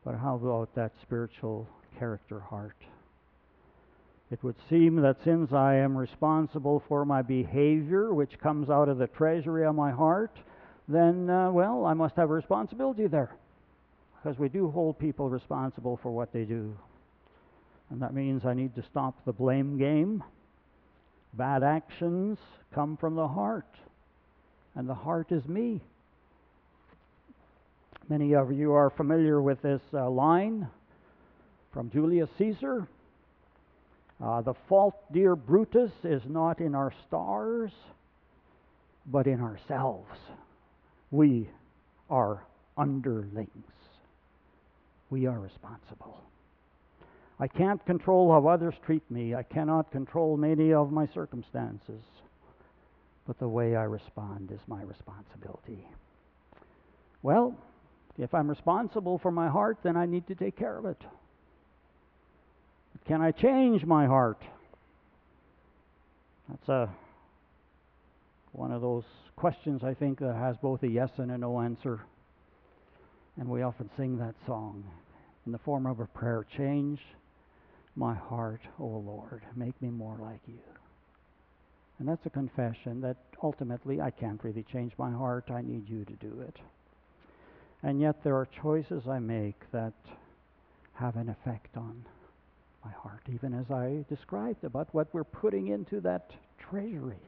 But 0.05 0.17
how 0.17 0.35
about 0.35 0.75
that 0.75 0.93
spiritual 1.03 1.69
character 1.99 2.41
heart? 2.41 2.77
It 4.31 4.43
would 4.43 4.57
seem 4.69 4.97
that 4.97 5.19
since 5.25 5.53
I 5.53 5.75
am 5.77 5.97
responsible 5.97 6.83
for 6.89 7.05
my 7.05 7.23
behavior, 7.23 8.13
which 8.13 8.39
comes 8.39 8.71
out 8.71 8.89
of 8.89 8.99
the 8.99 9.07
treasury 9.07 9.67
of 9.67 9.75
my 9.75 9.91
heart, 9.91 10.37
then, 10.89 11.31
uh, 11.31 11.51
well, 11.51 11.85
I 11.85 11.95
must 11.95 12.17
have 12.17 12.31
a 12.31 12.35
responsibility 12.35 13.07
there. 13.07 13.37
Because 14.23 14.39
we 14.39 14.49
do 14.49 14.71
hold 14.71 14.99
people 14.99 15.29
responsible 15.29 15.99
for 16.01 16.13
what 16.13 16.33
they 16.33 16.45
do. 16.45 16.77
And 17.91 18.01
that 18.03 18.15
means 18.15 18.45
I 18.45 18.55
need 18.55 18.75
to 18.77 18.83
stop 18.83 19.25
the 19.25 19.33
blame 19.33 19.79
game. 19.79 20.23
Bad 21.35 21.63
actions 21.63 22.39
come 22.73 22.97
from 22.97 23.17
the 23.17 23.27
heart, 23.27 23.75
and 24.75 24.89
the 24.89 24.95
heart 24.95 25.33
is 25.33 25.47
me. 25.47 25.81
Many 28.09 28.35
of 28.35 28.53
you 28.53 28.73
are 28.73 28.91
familiar 28.91 29.41
with 29.41 29.61
this 29.63 29.81
uh, 29.93 30.09
line 30.09 30.69
from 31.73 31.91
Julius 31.91 32.29
Caesar. 32.39 32.87
Uh, 34.23 34.41
the 34.43 34.55
fault, 34.69 34.95
dear 35.13 35.35
Brutus, 35.35 35.91
is 36.05 36.23
not 36.29 36.61
in 36.61 36.75
our 36.75 36.93
stars, 37.09 37.73
but 39.07 39.27
in 39.27 39.41
ourselves. 39.41 40.19
We 41.11 41.49
are 42.09 42.45
underlings. 42.77 43.82
We 45.13 45.27
are 45.27 45.39
responsible. 45.39 46.23
I 47.39 47.47
can't 47.47 47.85
control 47.85 48.33
how 48.33 48.47
others 48.47 48.73
treat 48.87 49.03
me. 49.11 49.35
I 49.35 49.43
cannot 49.43 49.91
control 49.93 50.39
many 50.39 50.73
of 50.73 50.91
my 50.91 51.07
circumstances. 51.07 52.01
But 53.27 53.39
the 53.39 53.47
way 53.47 53.77
I 53.77 53.83
respond 53.83 54.51
is 54.51 54.61
my 54.67 54.83
responsibility. 54.83 55.87
Well, 57.23 57.55
if 58.17 58.33
I'm 58.33 58.49
responsible 58.49 59.19
for 59.19 59.31
my 59.31 59.51
heart, 59.51 59.77
then 59.83 59.99
I 59.99 60.07
need 60.07 60.27
to 60.29 60.35
take 60.35 60.57
care 60.57 60.79
of 60.79 60.87
it. 60.87 61.03
Can 63.07 63.21
I 63.21 63.33
change 63.33 63.85
my 63.85 64.07
heart? 64.07 64.41
That's 66.49 66.69
a 66.71 66.89
one 68.53 68.73
of 68.73 68.81
those 68.81 69.05
questions 69.37 69.85
I 69.85 69.93
think 69.93 70.21
that 70.21 70.37
has 70.37 70.57
both 70.57 70.83
a 70.83 70.89
yes 70.89 71.11
and 71.19 71.31
a 71.31 71.37
no 71.37 71.61
answer. 71.61 72.01
And 73.39 73.49
we 73.49 73.63
often 73.63 73.91
sing 73.97 74.19
that 74.19 74.35
song 74.47 74.85
in 75.47 75.53
the 75.53 75.59
form 75.59 75.87
of 75.87 76.01
a 76.01 76.07
prayer 76.07 76.47
change 76.57 77.01
my 77.97 78.15
heart, 78.15 78.61
O 78.79 78.87
Lord. 78.87 79.43
Make 79.55 79.81
me 79.83 79.89
more 79.89 80.17
like 80.21 80.41
you. 80.47 80.59
And 81.99 82.09
that's 82.09 82.27
a 82.27 82.31
confession 82.31 83.01
that 83.03 83.17
ultimately 83.43 84.01
I 84.01 84.11
can't 84.11 84.43
really 84.43 84.65
change 84.73 84.93
my 84.99 85.11
heart. 85.11 85.51
I 85.51 85.63
need 85.63 85.89
you 85.89 86.05
to 86.05 86.13
do 86.15 86.41
it. 86.41 86.57
And 87.83 88.01
yet 88.01 88.23
there 88.23 88.37
are 88.37 88.49
choices 88.63 89.09
I 89.09 89.19
make 89.19 89.71
that 89.73 89.93
have 90.95 91.17
an 91.17 91.29
effect 91.29 91.77
on 91.77 92.05
my 92.85 92.91
heart, 92.93 93.23
even 93.33 93.55
as 93.55 93.71
I 93.71 94.05
described 94.09 94.65
about 94.65 94.93
what 94.93 95.13
we're 95.13 95.25
putting 95.25 95.69
into 95.69 96.01
that 96.01 96.31
treasury. 96.59 97.23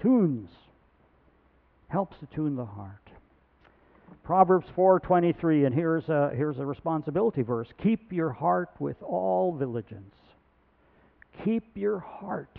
Tunes 0.00 0.50
helps 1.88 2.18
to 2.18 2.26
tune 2.26 2.56
the 2.56 2.64
heart. 2.64 3.05
Proverbs 4.24 4.66
4:23 4.76 5.66
and 5.66 5.74
here's 5.74 6.08
a 6.08 6.30
here's 6.34 6.58
a 6.58 6.66
responsibility 6.66 7.42
verse. 7.42 7.68
Keep 7.82 8.12
your 8.12 8.30
heart 8.30 8.70
with 8.78 9.00
all 9.02 9.56
diligence. 9.56 10.14
Keep 11.44 11.76
your 11.76 11.98
heart 11.98 12.58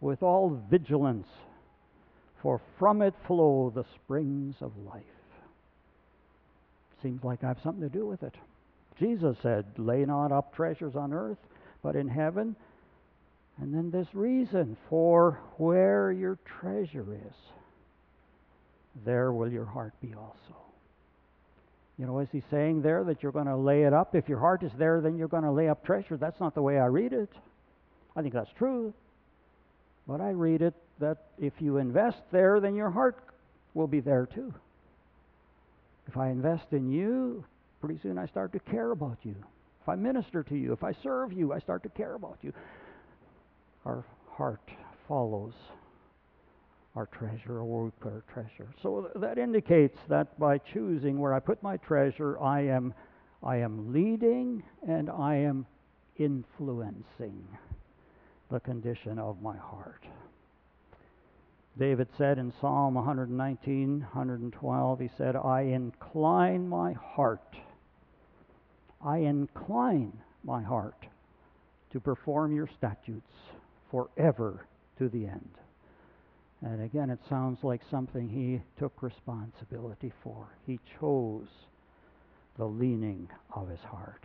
with 0.00 0.22
all 0.22 0.60
vigilance, 0.70 1.28
for 2.42 2.60
from 2.78 3.02
it 3.02 3.14
flow 3.26 3.72
the 3.74 3.84
springs 3.94 4.56
of 4.60 4.72
life. 4.78 5.02
Seems 7.02 7.22
like 7.22 7.44
I 7.44 7.48
have 7.48 7.60
something 7.62 7.82
to 7.82 7.88
do 7.88 8.06
with 8.06 8.22
it. 8.22 8.34
Jesus 8.98 9.36
said, 9.42 9.66
Lay 9.76 10.04
not 10.04 10.32
up 10.32 10.54
treasures 10.54 10.96
on 10.96 11.12
earth, 11.12 11.38
but 11.82 11.96
in 11.96 12.08
heaven. 12.08 12.56
And 13.60 13.74
then 13.74 13.90
this 13.90 14.08
reason 14.14 14.76
for 14.88 15.38
where 15.58 16.10
your 16.10 16.38
treasure 16.60 17.06
is, 17.14 17.34
there 19.04 19.32
will 19.32 19.50
your 19.50 19.64
heart 19.64 19.92
be 20.00 20.14
also. 20.14 20.56
You 21.98 22.06
know, 22.06 22.18
is 22.18 22.28
he 22.32 22.42
saying 22.50 22.82
there 22.82 23.04
that 23.04 23.22
you're 23.22 23.32
going 23.32 23.46
to 23.46 23.56
lay 23.56 23.84
it 23.84 23.92
up? 23.92 24.14
If 24.14 24.28
your 24.28 24.40
heart 24.40 24.62
is 24.62 24.72
there, 24.78 25.00
then 25.00 25.16
you're 25.16 25.28
going 25.28 25.44
to 25.44 25.52
lay 25.52 25.68
up 25.68 25.84
treasure. 25.84 26.16
That's 26.16 26.40
not 26.40 26.54
the 26.54 26.62
way 26.62 26.78
I 26.78 26.86
read 26.86 27.12
it. 27.12 27.30
I 28.16 28.22
think 28.22 28.34
that's 28.34 28.50
true. 28.58 28.92
But 30.06 30.20
I 30.20 30.30
read 30.30 30.60
it 30.60 30.74
that 31.00 31.18
if 31.38 31.52
you 31.60 31.78
invest 31.78 32.18
there, 32.30 32.60
then 32.60 32.74
your 32.74 32.90
heart 32.90 33.16
will 33.74 33.86
be 33.86 34.00
there 34.00 34.26
too. 34.26 34.52
If 36.08 36.16
I 36.16 36.28
invest 36.28 36.66
in 36.72 36.90
you, 36.90 37.44
pretty 37.80 37.98
soon 38.02 38.18
I 38.18 38.26
start 38.26 38.52
to 38.52 38.58
care 38.58 38.90
about 38.90 39.18
you. 39.22 39.34
If 39.82 39.88
I 39.88 39.94
minister 39.94 40.42
to 40.42 40.56
you, 40.56 40.72
if 40.72 40.82
I 40.82 40.92
serve 41.02 41.32
you, 41.32 41.52
I 41.52 41.58
start 41.58 41.82
to 41.84 41.88
care 41.90 42.14
about 42.14 42.38
you. 42.42 42.52
Our 43.84 44.04
heart 44.30 44.62
follows 45.06 45.52
our 46.96 47.06
treasure 47.06 47.60
or 47.60 47.92
put 48.00 48.12
our 48.12 48.24
treasure. 48.32 48.68
So 48.82 49.10
that 49.16 49.38
indicates 49.38 49.98
that 50.08 50.38
by 50.38 50.58
choosing 50.58 51.18
where 51.18 51.34
I 51.34 51.40
put 51.40 51.62
my 51.62 51.76
treasure, 51.78 52.40
I 52.40 52.62
am 52.62 52.94
I 53.42 53.56
am 53.56 53.92
leading 53.92 54.62
and 54.88 55.10
I 55.10 55.36
am 55.36 55.66
influencing 56.16 57.46
the 58.50 58.60
condition 58.60 59.18
of 59.18 59.42
my 59.42 59.56
heart. 59.56 60.06
David 61.78 62.08
said 62.16 62.38
in 62.38 62.52
Psalm 62.60 62.94
119, 62.94 64.00
112, 64.00 65.00
he 65.00 65.10
said, 65.18 65.34
I 65.34 65.62
incline 65.62 66.68
my 66.68 66.92
heart. 66.92 67.56
I 69.04 69.18
incline 69.18 70.12
my 70.44 70.62
heart 70.62 71.06
to 71.90 72.00
perform 72.00 72.54
your 72.54 72.68
statutes 72.78 73.32
forever 73.90 74.66
to 74.98 75.08
the 75.08 75.26
end. 75.26 75.50
And 76.64 76.82
again, 76.82 77.10
it 77.10 77.20
sounds 77.28 77.62
like 77.62 77.82
something 77.90 78.26
he 78.26 78.62
took 78.78 79.02
responsibility 79.02 80.12
for. 80.22 80.48
He 80.66 80.80
chose 80.98 81.46
the 82.56 82.64
leaning 82.64 83.28
of 83.54 83.68
his 83.68 83.80
heart. 83.80 84.24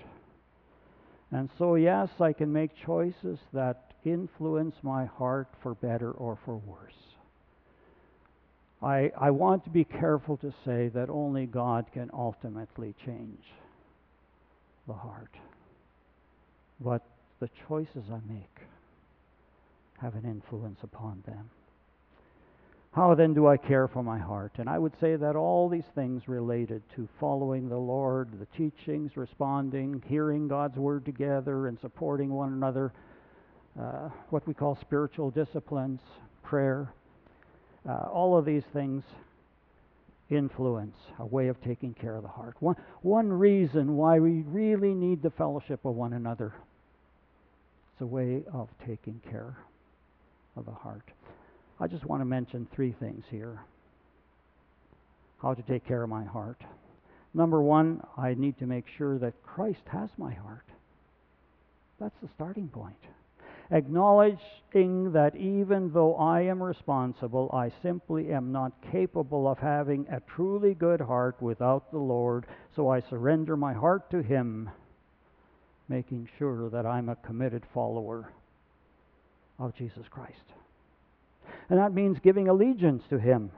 And 1.31 1.49
so, 1.57 1.75
yes, 1.75 2.09
I 2.21 2.31
can 2.31 2.51
make 2.53 2.71
choices 2.85 3.39
that 3.51 3.91
influence 4.05 4.75
my 4.81 5.05
heart 5.05 5.49
for 5.61 5.75
better 5.75 6.11
or 6.11 6.37
for 6.45 6.55
worse. 6.55 6.93
I, 8.81 9.11
I 9.19 9.31
want 9.31 9.65
to 9.65 9.69
be 9.69 9.83
careful 9.83 10.37
to 10.37 10.53
say 10.63 10.87
that 10.93 11.09
only 11.09 11.45
God 11.45 11.87
can 11.93 12.09
ultimately 12.13 12.95
change 13.05 13.43
the 14.87 14.93
heart. 14.93 15.35
But 16.79 17.03
the 17.41 17.49
choices 17.67 18.05
I 18.09 18.19
make 18.31 18.59
have 20.01 20.15
an 20.15 20.23
influence 20.23 20.79
upon 20.81 21.21
them. 21.27 21.49
How 22.99 23.15
then 23.15 23.33
do 23.33 23.47
I 23.47 23.55
care 23.55 23.87
for 23.87 24.03
my 24.03 24.19
heart? 24.19 24.51
And 24.57 24.67
I 24.67 24.77
would 24.77 24.91
say 24.99 25.15
that 25.15 25.37
all 25.37 25.69
these 25.69 25.87
things 25.95 26.27
related 26.27 26.81
to 26.97 27.07
following 27.17 27.69
the 27.69 27.77
Lord, 27.77 28.27
the 28.37 28.45
teachings, 28.57 29.15
responding, 29.15 30.03
hearing 30.05 30.49
God's 30.49 30.75
word 30.75 31.05
together, 31.05 31.67
and 31.67 31.79
supporting 31.79 32.29
one 32.29 32.51
another, 32.51 32.91
uh, 33.79 34.09
what 34.31 34.45
we 34.45 34.53
call 34.53 34.77
spiritual 34.81 35.31
disciplines, 35.31 36.01
prayer, 36.43 36.91
uh, 37.87 38.09
all 38.11 38.37
of 38.37 38.43
these 38.43 38.65
things 38.73 39.05
influence 40.29 40.97
a 41.19 41.25
way 41.25 41.47
of 41.47 41.55
taking 41.63 41.93
care 41.93 42.17
of 42.17 42.23
the 42.23 42.27
heart. 42.27 42.57
One, 42.59 42.75
one 43.01 43.31
reason 43.31 43.95
why 43.95 44.19
we 44.19 44.41
really 44.41 44.93
need 44.93 45.21
the 45.21 45.31
fellowship 45.31 45.85
of 45.85 45.95
one 45.95 46.11
another. 46.11 46.51
It's 47.93 48.01
a 48.01 48.05
way 48.05 48.43
of 48.51 48.67
taking 48.85 49.21
care 49.31 49.55
of 50.57 50.65
the 50.65 50.73
heart. 50.73 51.09
I 51.79 51.87
just 51.87 52.05
want 52.05 52.21
to 52.21 52.25
mention 52.25 52.67
three 52.73 52.93
things 52.99 53.23
here 53.29 53.61
how 55.41 55.53
to 55.53 55.61
take 55.61 55.87
care 55.87 56.03
of 56.03 56.09
my 56.09 56.25
heart. 56.25 56.61
Number 57.33 57.61
one, 57.61 58.01
I 58.17 58.33
need 58.33 58.57
to 58.59 58.65
make 58.65 58.85
sure 58.97 59.17
that 59.19 59.41
Christ 59.43 59.83
has 59.87 60.09
my 60.17 60.33
heart. 60.33 60.65
That's 61.99 62.15
the 62.21 62.29
starting 62.35 62.67
point. 62.67 62.97
Acknowledging 63.71 65.11
that 65.13 65.35
even 65.35 65.93
though 65.93 66.15
I 66.15 66.41
am 66.41 66.61
responsible, 66.61 67.49
I 67.53 67.71
simply 67.83 68.33
am 68.33 68.51
not 68.51 68.73
capable 68.91 69.47
of 69.47 69.59
having 69.59 70.07
a 70.09 70.21
truly 70.35 70.73
good 70.73 70.99
heart 70.99 71.39
without 71.39 71.91
the 71.91 71.99
Lord, 71.99 72.45
so 72.75 72.89
I 72.89 72.99
surrender 72.99 73.55
my 73.55 73.73
heart 73.73 74.09
to 74.11 74.23
Him, 74.23 74.69
making 75.87 76.27
sure 76.39 76.69
that 76.71 76.85
I'm 76.85 77.09
a 77.09 77.15
committed 77.17 77.63
follower 77.73 78.31
of 79.59 79.75
Jesus 79.75 80.07
Christ. 80.09 80.33
And 81.69 81.79
that 81.79 81.93
means 81.93 82.17
giving 82.19 82.47
allegiance 82.47 83.03
to 83.09 83.19
Him, 83.19 83.51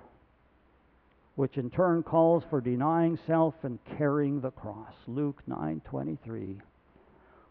which 1.35 1.57
in 1.57 1.69
turn 1.69 2.03
calls 2.03 2.43
for 2.49 2.61
denying 2.61 3.17
self 3.25 3.55
and 3.63 3.79
carrying 3.97 4.41
the 4.41 4.51
cross. 4.51 4.93
Luke 5.07 5.41
9:23. 5.47 6.59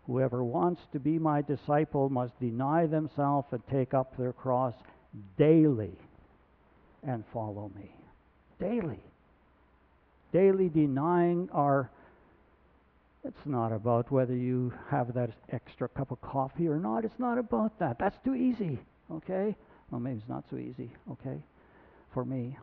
Whoever 0.07 0.43
wants 0.43 0.83
to 0.93 0.99
be 0.99 1.19
my 1.19 1.41
disciple 1.41 2.09
must 2.09 2.39
deny 2.41 2.87
themselves 2.87 3.49
and 3.53 3.67
take 3.69 3.95
up 3.95 4.17
their 4.17 4.33
cross 4.33 4.75
daily 5.37 5.97
and 7.03 7.25
follow 7.33 7.71
me. 7.77 7.95
Daily. 8.59 9.01
Daily 10.33 10.69
denying 10.69 11.49
our 11.53 11.91
it's 13.23 13.45
not 13.45 13.71
about 13.71 14.11
whether 14.11 14.35
you 14.35 14.73
have 14.89 15.13
that 15.15 15.31
extra 15.51 15.89
cup 15.89 16.11
of 16.11 16.21
coffee 16.23 16.69
or 16.69 16.79
not. 16.79 17.05
It's 17.05 17.19
not 17.19 17.37
about 17.37 17.79
that. 17.79 17.99
That's 17.99 18.17
too 18.25 18.35
easy, 18.35 18.79
okay? 19.11 19.55
Well, 19.91 20.01
maybe 20.01 20.19
it's 20.19 20.29
not 20.29 20.45
so 20.51 20.57
easy, 20.57 20.93
okay, 21.13 21.43
for 22.15 22.25
me. 22.25 22.57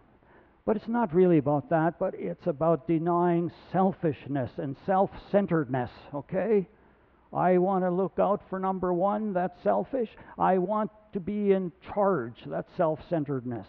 But 0.66 0.76
it's 0.76 0.88
not 0.88 1.14
really 1.14 1.38
about 1.38 1.70
that, 1.70 1.98
but 2.00 2.14
it's 2.16 2.48
about 2.48 2.88
denying 2.88 3.52
selfishness 3.72 4.52
and 4.58 4.76
self 4.86 5.10
centeredness, 5.32 5.92
okay? 6.14 6.68
I 7.34 7.58
want 7.58 7.84
to 7.84 7.90
look 7.90 8.20
out 8.20 8.42
for 8.50 8.60
number 8.60 8.94
one, 8.94 9.34
that's 9.34 9.62
selfish. 9.64 10.10
I 10.38 10.58
want 10.58 10.92
to 11.14 11.20
be 11.20 11.52
in 11.52 11.72
charge, 11.94 12.36
that's 12.46 12.70
self 12.78 13.00
centeredness. 13.10 13.68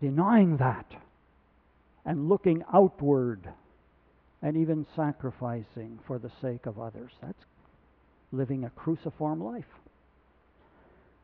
Denying 0.00 0.56
that 0.58 0.86
and 2.04 2.28
looking 2.28 2.64
outward 2.72 3.48
and 4.42 4.56
even 4.56 4.86
sacrificing 4.94 5.98
for 6.06 6.18
the 6.18 6.30
sake 6.40 6.66
of 6.66 6.78
others. 6.78 7.10
That's 7.20 7.44
living 8.30 8.64
a 8.64 8.70
cruciform 8.70 9.42
life. 9.42 9.64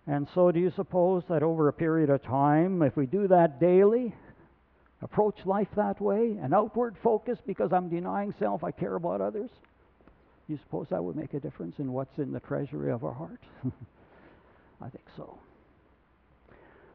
And 0.07 0.29
so, 0.35 0.51
do 0.51 0.61
you 0.61 0.71
suppose 0.71 1.23
that 1.29 1.43
over 1.43 1.69
a 1.69 1.73
period 1.73 2.11
of 2.11 2.23
time, 2.23 2.83
if 2.83 2.97
we 2.97 3.07
do 3.07 3.27
that 3.29 3.59
daily, 3.59 4.15
approach 5.01 5.37
life 5.47 5.69
that 5.77 6.01
way, 6.01 6.37
an 6.43 6.53
outward 6.53 6.97
focus 7.03 7.39
because 7.47 7.73
I'm 7.73 7.89
denying 7.89 8.35
self, 8.39 8.65
I 8.65 8.71
care 8.71 8.97
about 8.97 9.21
others, 9.21 9.51
you 10.47 10.59
suppose 10.59 10.89
that 10.91 11.03
would 11.03 11.17
make 11.17 11.33
a 11.33 11.41
difference 11.41 11.79
in 11.79 11.93
what's 11.93 12.19
in 12.19 12.33
the 12.33 12.41
treasury 12.41 12.93
of 12.93 13.03
our 13.03 13.15
heart? 13.15 13.41
I 14.83 14.91
think 14.91 15.05
so. 15.17 15.39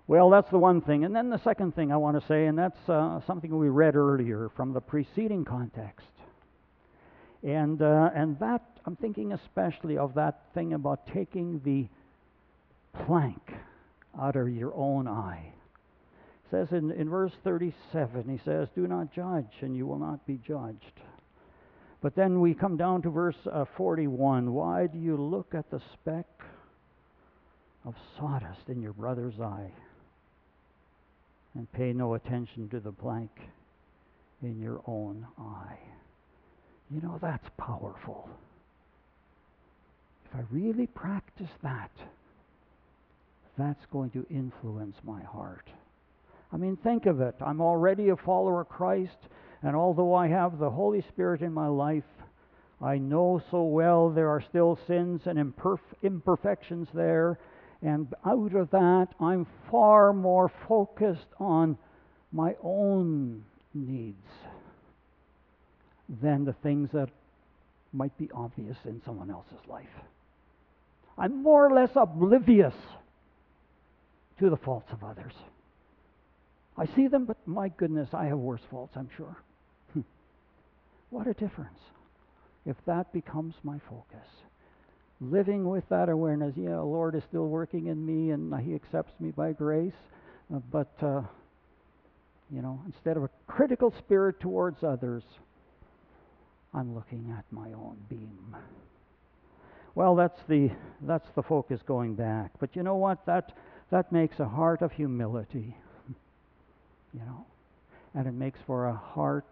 Well, 0.06 0.30
that's 0.30 0.50
the 0.50 0.58
one 0.60 0.82
thing. 0.82 1.06
And 1.06 1.16
then 1.16 1.30
the 1.30 1.42
second 1.44 1.76
thing 1.76 1.92
I 1.92 1.98
want 1.98 2.20
to 2.20 2.28
say, 2.28 2.46
and 2.46 2.58
that's 2.58 2.90
uh, 2.90 3.22
something 3.26 3.56
we 3.58 3.70
read 3.70 3.96
earlier 3.96 4.50
from 4.56 4.74
the 4.74 4.82
preceding 4.82 5.46
context. 5.46 6.08
And, 7.44 7.82
uh, 7.82 8.10
and 8.14 8.38
that, 8.40 8.64
I'm 8.86 8.96
thinking 8.96 9.34
especially 9.34 9.98
of 9.98 10.16
that 10.16 10.42
thing 10.54 10.74
about 10.74 11.08
taking 11.08 11.62
the 11.64 11.88
plank 13.06 13.54
out 14.20 14.36
of 14.36 14.50
your 14.50 14.74
own 14.76 15.08
eye. 15.08 15.52
It 16.46 16.52
says 16.52 16.68
in, 16.72 16.92
in 16.92 17.10
verse 17.10 17.34
37, 17.44 18.28
he 18.28 18.40
says, 18.44 18.68
Do 18.76 18.88
not 18.88 19.14
judge, 19.14 19.52
and 19.62 19.76
you 19.76 19.86
will 19.86 20.00
not 20.00 20.26
be 20.26 20.40
judged. 20.46 21.00
But 22.02 22.16
then 22.16 22.40
we 22.40 22.54
come 22.54 22.78
down 22.78 23.02
to 23.04 23.10
verse 23.10 23.36
uh, 23.52 23.66
41. 23.76 24.54
Why 24.54 24.88
do 24.88 24.98
you 24.98 25.18
look 25.18 25.54
at 25.54 25.70
the 25.70 25.82
speck 25.94 26.26
of 27.86 27.94
sawdust 28.18 28.68
in 28.68 28.82
your 28.82 28.94
brother's 28.94 29.40
eye 29.40 29.72
and 31.56 31.72
pay 31.74 31.94
no 31.94 32.14
attention 32.14 32.70
to 32.70 32.80
the 32.80 32.92
plank 32.92 33.32
in 34.42 34.62
your 34.62 34.82
own 34.88 35.28
eye? 35.38 35.78
You 36.90 37.02
know, 37.02 37.20
that's 37.22 37.48
powerful. 37.58 38.30
If 40.26 40.40
I 40.40 40.44
really 40.52 40.88
practice 40.88 41.52
that, 41.64 41.92
that's 43.60 43.86
going 43.92 44.12
to 44.12 44.26
influence 44.30 44.96
my 45.04 45.22
heart. 45.22 45.68
I 46.52 46.58
mean, 46.58 46.78
think 46.78 47.06
of 47.06 47.22
it. 47.22 47.36
I'm 47.42 47.62
already 47.62 48.10
a 48.10 48.16
follower 48.16 48.62
of 48.62 48.70
Christ, 48.70 49.18
and 49.62 49.76
although 49.76 50.16
I 50.16 50.28
have 50.28 50.58
the 50.58 50.70
Holy 50.70 51.02
Spirit 51.10 51.42
in 51.42 51.54
my 51.54 51.68
life, 51.68 52.04
I 52.82 52.98
know 52.98 53.42
so 53.52 53.64
well 53.64 54.10
there 54.10 54.30
are 54.30 54.42
still 54.42 54.80
sins 54.88 55.22
and 55.26 55.38
imperf- 55.38 55.80
imperfections 56.02 56.88
there, 56.94 57.38
and 57.82 58.14
out 58.26 58.56
of 58.56 58.72
that, 58.72 59.08
I'm 59.20 59.46
far 59.70 60.14
more 60.14 60.52
focused 60.68 61.28
on 61.40 61.78
my 62.32 62.56
own 62.64 63.44
needs 63.74 64.28
than 66.22 66.46
the 66.46 66.54
things 66.54 66.90
that 66.94 67.10
might 67.94 68.18
be 68.18 68.30
obvious 68.34 68.78
in 68.86 69.02
someone 69.06 69.30
else's 69.30 69.68
life. 69.68 69.86
I'm 71.18 71.44
more 71.44 71.68
or 71.68 71.74
less 71.74 71.92
oblivious 71.96 72.74
to 74.40 74.50
the 74.50 74.58
faults 74.58 74.92
of 74.92 75.04
others. 75.04 75.34
I 76.78 76.86
see 76.96 77.08
them, 77.08 77.26
but 77.26 77.38
my 77.46 77.70
goodness, 77.70 78.10
I 78.14 78.26
have 78.26 78.38
worse 78.38 78.62
faults, 78.72 78.94
I'm 78.96 79.10
sure. 79.16 79.36
Hmm. 79.94 80.02
what 81.10 81.28
a 81.28 81.34
difference 81.34 81.80
if 82.66 82.76
that 82.86 83.12
becomes 83.12 83.56
my 83.64 83.80
focus. 83.90 84.28
Living 85.22 85.68
with 85.68 85.84
that 85.90 86.08
awareness, 86.08 86.54
yeah, 86.56 86.80
Lord 86.80 87.16
is 87.16 87.24
still 87.28 87.48
working 87.48 87.88
in 87.88 88.06
me 88.06 88.32
and 88.32 88.54
He 88.62 88.76
accepts 88.76 89.20
me 89.20 89.32
by 89.32 89.52
grace, 89.52 89.92
uh, 90.54 90.60
but, 90.72 90.92
uh, 91.02 91.22
you 92.50 92.62
know, 92.62 92.82
instead 92.86 93.18
of 93.18 93.24
a 93.24 93.30
critical 93.48 93.94
spirit 93.98 94.40
towards 94.40 94.84
others, 94.84 95.24
I'm 96.74 96.96
looking 96.96 97.34
at 97.38 97.44
my 97.52 97.68
own 97.74 97.98
beam. 98.10 98.56
Well, 99.96 100.16
that's 100.16 100.40
the 100.48 100.70
that's 101.02 101.28
the 101.36 101.44
focus 101.44 101.82
going 101.86 102.16
back. 102.16 102.52
But 102.60 102.76
you 102.76 102.84
know 102.84 102.96
what? 102.96 103.26
That 103.26 103.52
that 103.92 104.12
makes 104.12 104.40
a 104.40 104.48
heart 104.48 104.82
of 104.82 104.92
humility. 104.92 105.76
You 107.12 107.22
know, 107.22 107.44
and 108.14 108.28
it 108.28 108.36
makes 108.36 108.60
for 108.68 108.86
a 108.86 108.94
heart 108.94 109.52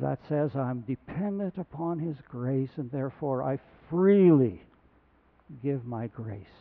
that 0.00 0.18
says 0.28 0.56
I'm 0.56 0.80
dependent 0.80 1.56
upon 1.56 2.00
His 2.00 2.16
grace, 2.28 2.70
and 2.76 2.90
therefore 2.90 3.44
I 3.44 3.60
freely 3.88 4.60
give 5.62 5.84
my 5.84 6.08
grace, 6.08 6.56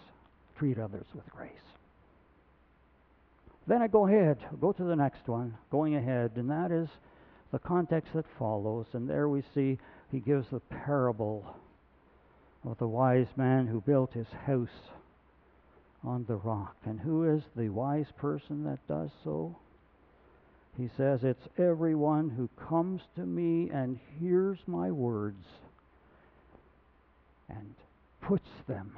treat 0.56 0.78
others 0.78 1.08
with 1.15 1.28
grace. 1.32 1.52
Then 3.67 3.82
I 3.82 3.88
go 3.88 4.08
ahead, 4.08 4.38
go 4.60 4.71
to 4.71 4.84
the 4.84 4.95
next 4.95 5.28
one, 5.28 5.58
going 5.71 5.95
ahead, 5.95 6.32
and 6.36 6.50
that 6.50 6.71
is 6.71 6.89
the 7.52 7.60
context 7.60 8.13
that 8.13 8.26
follows. 8.38 8.88
And 8.93 9.10
there 9.10 9.30
we 9.30 9.43
see 9.54 9.80
he 10.12 10.19
gives 10.19 10.50
the 10.50 10.60
parable 10.60 11.56
of 12.65 12.78
the 12.78 12.88
wise 12.88 13.28
man 13.36 13.67
who 13.67 13.82
built 13.82 14.13
his 14.13 14.28
house 14.45 14.91
on 16.03 16.25
the 16.27 16.35
rock. 16.35 16.75
And 16.85 16.99
who 16.99 17.23
is 17.35 17.43
the 17.55 17.69
wise 17.69 18.11
person 18.17 18.63
that 18.63 18.79
does 18.87 19.09
so? 19.23 19.55
He 20.77 20.89
says, 20.97 21.23
It's 21.23 21.47
everyone 21.57 22.29
who 22.29 22.49
comes 22.67 23.01
to 23.15 23.21
me 23.21 23.69
and 23.69 23.99
hears 24.19 24.57
my 24.67 24.91
words 24.91 25.45
and 27.49 27.75
puts 28.21 28.49
them 28.67 28.97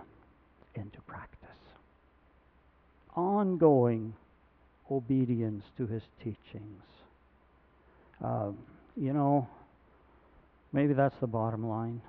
into 0.75 1.01
practice. 1.01 1.39
Ongoing 3.15 4.13
obedience 4.89 5.63
to 5.77 5.87
his 5.87 6.03
teachings. 6.19 6.83
Um, 8.23 8.57
you 8.95 9.13
know, 9.13 9.47
maybe 10.71 10.93
that's 10.93 11.17
the 11.19 11.27
bottom 11.27 11.67
line. 11.67 12.01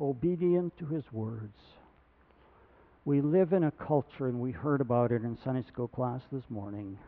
Obedient 0.00 0.76
to 0.78 0.86
his 0.86 1.04
words. 1.12 1.56
We 3.04 3.20
live 3.20 3.52
in 3.52 3.64
a 3.64 3.70
culture, 3.70 4.26
and 4.26 4.40
we 4.40 4.52
heard 4.52 4.80
about 4.80 5.10
it 5.10 5.22
in 5.22 5.38
Sunday 5.42 5.64
school 5.66 5.88
class 5.88 6.20
this 6.30 6.44
morning. 6.50 6.98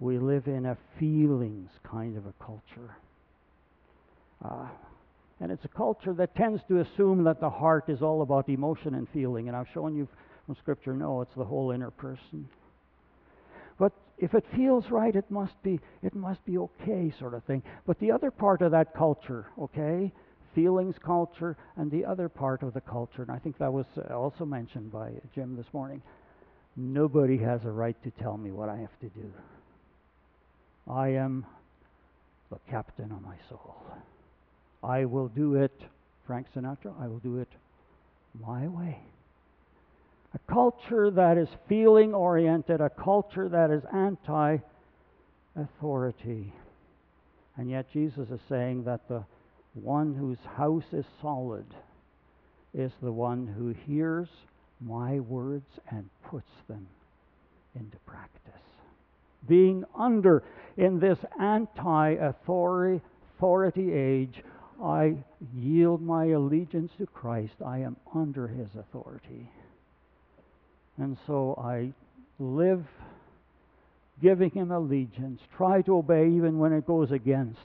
We 0.00 0.18
live 0.18 0.46
in 0.46 0.66
a 0.66 0.76
feelings 0.98 1.70
kind 1.82 2.16
of 2.16 2.26
a 2.26 2.32
culture. 2.44 2.96
Uh, 4.44 4.68
and 5.40 5.52
it's 5.52 5.64
a 5.64 5.68
culture 5.68 6.14
that 6.14 6.34
tends 6.34 6.62
to 6.68 6.80
assume 6.80 7.24
that 7.24 7.40
the 7.40 7.50
heart 7.50 7.84
is 7.88 8.00
all 8.00 8.22
about 8.22 8.48
emotion 8.48 8.94
and 8.94 9.06
feeling. 9.10 9.48
And 9.48 9.56
I've 9.56 9.68
shown 9.74 9.94
you 9.94 10.08
from 10.46 10.56
Scripture, 10.56 10.94
no, 10.94 11.20
it's 11.20 11.34
the 11.36 11.44
whole 11.44 11.70
inner 11.70 11.90
person. 11.90 12.48
But 13.78 13.92
if 14.16 14.32
it 14.32 14.44
feels 14.54 14.90
right, 14.90 15.14
it 15.14 15.30
must 15.30 15.62
be 15.62 15.80
it 16.02 16.14
must 16.14 16.44
be 16.46 16.56
okay, 16.56 17.12
sort 17.18 17.34
of 17.34 17.44
thing. 17.44 17.62
But 17.86 17.98
the 18.00 18.10
other 18.10 18.30
part 18.30 18.62
of 18.62 18.70
that 18.70 18.94
culture, 18.94 19.46
okay, 19.60 20.12
feelings 20.56 20.96
culture, 21.04 21.54
and 21.76 21.90
the 21.90 22.04
other 22.04 22.28
part 22.30 22.62
of 22.62 22.72
the 22.72 22.80
culture, 22.80 23.22
and 23.22 23.30
I 23.30 23.38
think 23.38 23.58
that 23.58 23.72
was 23.72 23.84
uh, 23.98 24.14
also 24.14 24.46
mentioned 24.46 24.90
by 24.90 25.12
Jim 25.34 25.54
this 25.54 25.66
morning. 25.72 26.02
Nobody 26.76 27.36
has 27.38 27.60
a 27.64 27.70
right 27.70 27.96
to 28.02 28.10
tell 28.22 28.38
me 28.38 28.50
what 28.50 28.70
I 28.70 28.78
have 28.78 28.98
to 29.00 29.08
do. 29.08 29.30
I 30.90 31.08
am 31.10 31.44
the 32.50 32.58
captain 32.70 33.12
of 33.12 33.22
my 33.22 33.36
soul. 33.50 33.76
I 34.82 35.04
will 35.04 35.28
do 35.28 35.56
it, 35.56 35.78
Frank 36.26 36.46
Sinatra, 36.56 36.94
I 37.00 37.06
will 37.06 37.18
do 37.18 37.38
it 37.38 37.48
my 38.40 38.66
way. 38.66 38.98
A 40.34 40.52
culture 40.52 41.10
that 41.10 41.36
is 41.36 41.48
feeling 41.68 42.14
oriented, 42.14 42.80
a 42.80 42.90
culture 42.90 43.48
that 43.48 43.70
is 43.70 43.82
anti 43.94 44.58
authority. 45.54 46.54
And 47.58 47.70
yet 47.70 47.92
Jesus 47.92 48.28
is 48.30 48.40
saying 48.48 48.84
that 48.84 49.06
the 49.08 49.24
one 49.82 50.14
whose 50.14 50.38
house 50.56 50.92
is 50.92 51.04
solid 51.20 51.66
is 52.74 52.92
the 53.02 53.12
one 53.12 53.46
who 53.46 53.74
hears 53.86 54.28
my 54.80 55.20
words 55.20 55.66
and 55.90 56.08
puts 56.28 56.50
them 56.68 56.86
into 57.74 57.96
practice. 58.06 58.32
Being 59.48 59.84
under 59.96 60.42
in 60.76 60.98
this 60.98 61.18
anti 61.40 62.10
authority 62.10 63.92
age, 63.92 64.42
I 64.82 65.16
yield 65.54 66.02
my 66.02 66.26
allegiance 66.26 66.92
to 66.98 67.06
Christ. 67.06 67.54
I 67.64 67.78
am 67.78 67.96
under 68.14 68.48
his 68.48 68.68
authority. 68.78 69.50
And 70.98 71.16
so 71.26 71.54
I 71.62 71.92
live 72.38 72.84
giving 74.22 74.50
him 74.50 74.70
allegiance, 74.70 75.40
try 75.56 75.82
to 75.82 75.98
obey 75.98 76.28
even 76.28 76.58
when 76.58 76.72
it 76.72 76.86
goes 76.86 77.10
against 77.10 77.60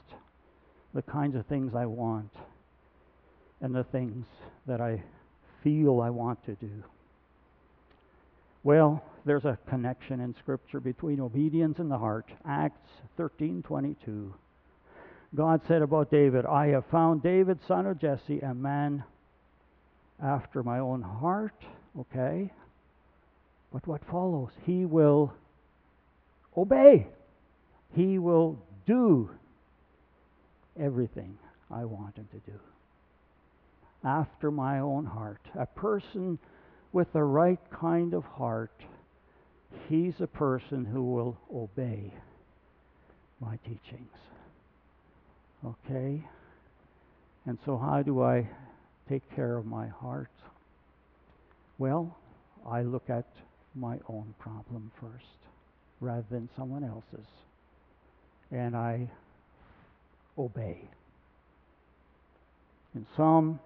the 0.94 1.02
kinds 1.02 1.36
of 1.36 1.46
things 1.46 1.74
I 1.74 1.86
want 1.86 2.30
and 3.60 3.74
the 3.74 3.84
things 3.84 4.26
that 4.66 4.80
I 4.80 5.02
feel 5.62 6.00
I 6.00 6.10
want 6.10 6.44
to 6.46 6.54
do. 6.54 6.82
Well, 8.64 9.02
there's 9.24 9.44
a 9.44 9.58
connection 9.68 10.20
in 10.20 10.34
Scripture 10.34 10.80
between 10.80 11.20
obedience 11.20 11.78
and 11.78 11.90
the 11.90 11.98
heart. 11.98 12.26
Acts 12.44 12.90
13:22. 13.16 14.34
God 15.34 15.62
said 15.66 15.82
about 15.82 16.10
David, 16.10 16.44
"I 16.44 16.68
have 16.68 16.84
found 16.86 17.22
David, 17.22 17.60
son 17.62 17.86
of 17.86 17.98
Jesse, 17.98 18.40
a 18.40 18.54
man 18.54 19.04
after 20.20 20.62
my 20.62 20.78
own 20.78 21.02
heart." 21.02 21.54
Okay, 21.98 22.52
but 23.72 23.86
what 23.86 24.04
follows? 24.04 24.50
He 24.64 24.84
will 24.84 25.32
obey. 26.56 27.08
He 27.94 28.18
will 28.18 28.58
do 28.86 29.30
everything 30.78 31.38
I 31.70 31.84
want 31.84 32.16
him 32.16 32.28
to 32.32 32.50
do. 32.50 32.58
After 34.04 34.50
my 34.50 34.80
own 34.80 35.06
heart. 35.06 35.40
A 35.54 35.66
person 35.66 36.38
with 36.92 37.12
the 37.12 37.22
right 37.22 37.60
kind 37.70 38.14
of 38.14 38.24
heart, 38.24 38.72
he's 39.88 40.20
a 40.20 40.26
person 40.26 40.84
who 40.84 41.02
will 41.02 41.38
obey 41.54 42.12
my 43.40 43.58
teachings. 43.64 44.16
Okay? 45.64 46.22
And 47.46 47.58
so, 47.64 47.76
how 47.76 48.02
do 48.02 48.22
I 48.22 48.48
take 49.08 49.22
care 49.34 49.56
of 49.56 49.66
my 49.66 49.88
heart? 49.88 50.30
Well, 51.78 52.16
I 52.66 52.82
look 52.82 53.08
at 53.08 53.26
my 53.74 53.98
own 54.08 54.34
problem 54.38 54.92
first 55.00 55.26
rather 56.00 56.24
than 56.30 56.48
someone 56.56 56.84
else's. 56.84 57.26
And 58.50 58.76
I 58.76 59.08
obey. 60.38 60.88
In 62.94 63.06
Psalm 63.16 63.60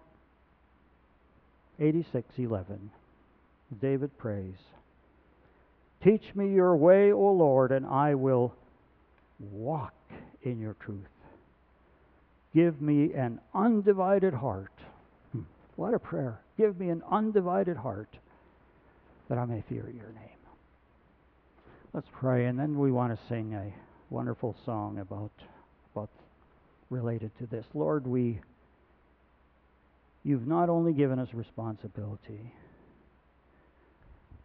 86:11, 1.79 2.91
David 3.81 4.17
prays, 4.19 4.57
"Teach 6.01 6.35
me 6.35 6.53
your 6.55 6.77
way, 6.77 7.13
O 7.13 7.33
Lord, 7.33 7.73
and 7.73 7.85
I 7.87 8.15
will 8.15 8.55
walk 9.41 9.95
in 10.43 10.61
your 10.61 10.75
truth. 10.75 11.11
Give 12.55 12.81
me 12.81 13.13
an 13.13 13.41
undivided 13.55 14.33
heart. 14.33 14.73
Hmm. 15.33 15.43
What 15.75 15.93
a 15.93 15.99
prayer. 15.99 16.41
Give 16.57 16.79
me 16.79 16.89
an 16.89 17.03
undivided 17.11 17.77
heart 17.77 18.09
that 19.29 19.39
I 19.39 19.45
may 19.45 19.63
fear 19.69 19.91
your 19.91 20.13
name. 20.13 20.23
Let's 21.93 22.09
pray, 22.13 22.47
and 22.47 22.59
then 22.59 22.79
we 22.79 22.93
want 22.93 23.19
to 23.19 23.27
sing 23.27 23.55
a 23.55 23.73
wonderful 24.11 24.55
song 24.65 24.99
about, 24.99 25.33
about 25.95 26.11
related 26.91 27.31
to 27.39 27.47
this. 27.47 27.65
Lord, 27.75 28.07
we 28.07 28.41
you've 30.25 30.47
not 30.47 30.69
only 30.69 30.93
given 30.93 31.19
us 31.19 31.29
responsibility, 31.33 32.53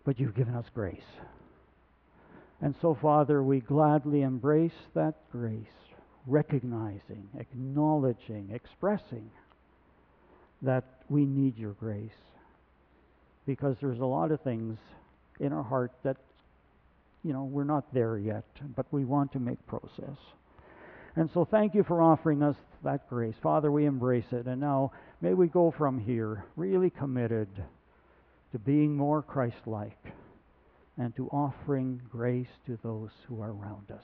but 0.06 0.20
you've 0.20 0.36
given 0.36 0.54
us 0.54 0.66
grace. 0.74 0.98
And 2.62 2.76
so, 2.82 2.96
Father, 3.02 3.42
we 3.42 3.60
gladly 3.60 4.22
embrace 4.22 4.72
that 4.94 5.16
grace, 5.32 5.66
recognizing, 6.28 7.28
acknowledging, 7.40 8.50
expressing 8.54 9.32
that 10.62 10.84
we 11.10 11.26
need 11.26 11.58
your 11.58 11.74
grace. 11.74 12.12
Because 13.48 13.76
there's 13.82 14.00
a 14.00 14.06
lot 14.06 14.32
of 14.32 14.40
things 14.42 14.78
in 15.40 15.52
our 15.52 15.64
heart 15.64 15.92
that, 16.04 16.18
you 17.24 17.34
know, 17.34 17.44
we're 17.44 17.64
not 17.64 17.92
there 17.92 18.20
yet, 18.20 18.46
but 18.76 18.86
we 18.92 19.04
want 19.04 19.32
to 19.32 19.40
make 19.40 19.66
process. 19.66 20.18
And 21.16 21.30
so 21.34 21.46
thank 21.46 21.76
you 21.76 21.84
for 21.84 22.02
offering 22.02 22.42
us 22.42 22.56
that 22.84 23.10
grace. 23.10 23.36
Father, 23.42 23.72
we 23.72 23.86
embrace 23.86 24.32
it. 24.32 24.46
And 24.46 24.62
now 24.62 24.92
may 25.22 25.34
we 25.34 25.48
go 25.48 25.74
from 25.78 26.00
here 26.00 26.46
really 26.56 26.90
committed 26.90 27.50
to 28.52 28.60
being 28.60 28.96
more 28.96 29.22
Christ 29.22 29.66
like 29.66 30.14
and 30.98 31.16
to 31.16 31.28
offering 31.30 32.02
grace 32.10 32.48
to 32.66 32.78
those 32.84 33.10
who 33.28 33.42
are 33.42 33.52
around 33.52 33.92
us. 33.92 34.04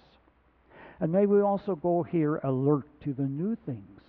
And 1.00 1.12
may 1.12 1.26
we 1.26 1.42
also 1.42 1.76
go 1.76 2.04
here 2.04 2.38
alert 2.38 2.88
to 3.04 3.14
the 3.14 3.24
new 3.24 3.56
things 3.66 4.02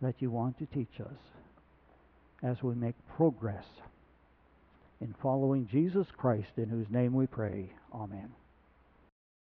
that 0.00 0.14
you 0.20 0.30
want 0.30 0.58
to 0.58 0.66
teach 0.66 1.00
us 1.00 1.18
as 2.42 2.62
we 2.62 2.74
make 2.74 2.94
progress 3.16 3.64
in 5.00 5.14
following 5.20 5.66
Jesus 5.70 6.06
Christ, 6.16 6.50
in 6.56 6.68
whose 6.68 6.90
name 6.90 7.12
we 7.12 7.26
pray. 7.26 7.70
Amen. 7.92 8.30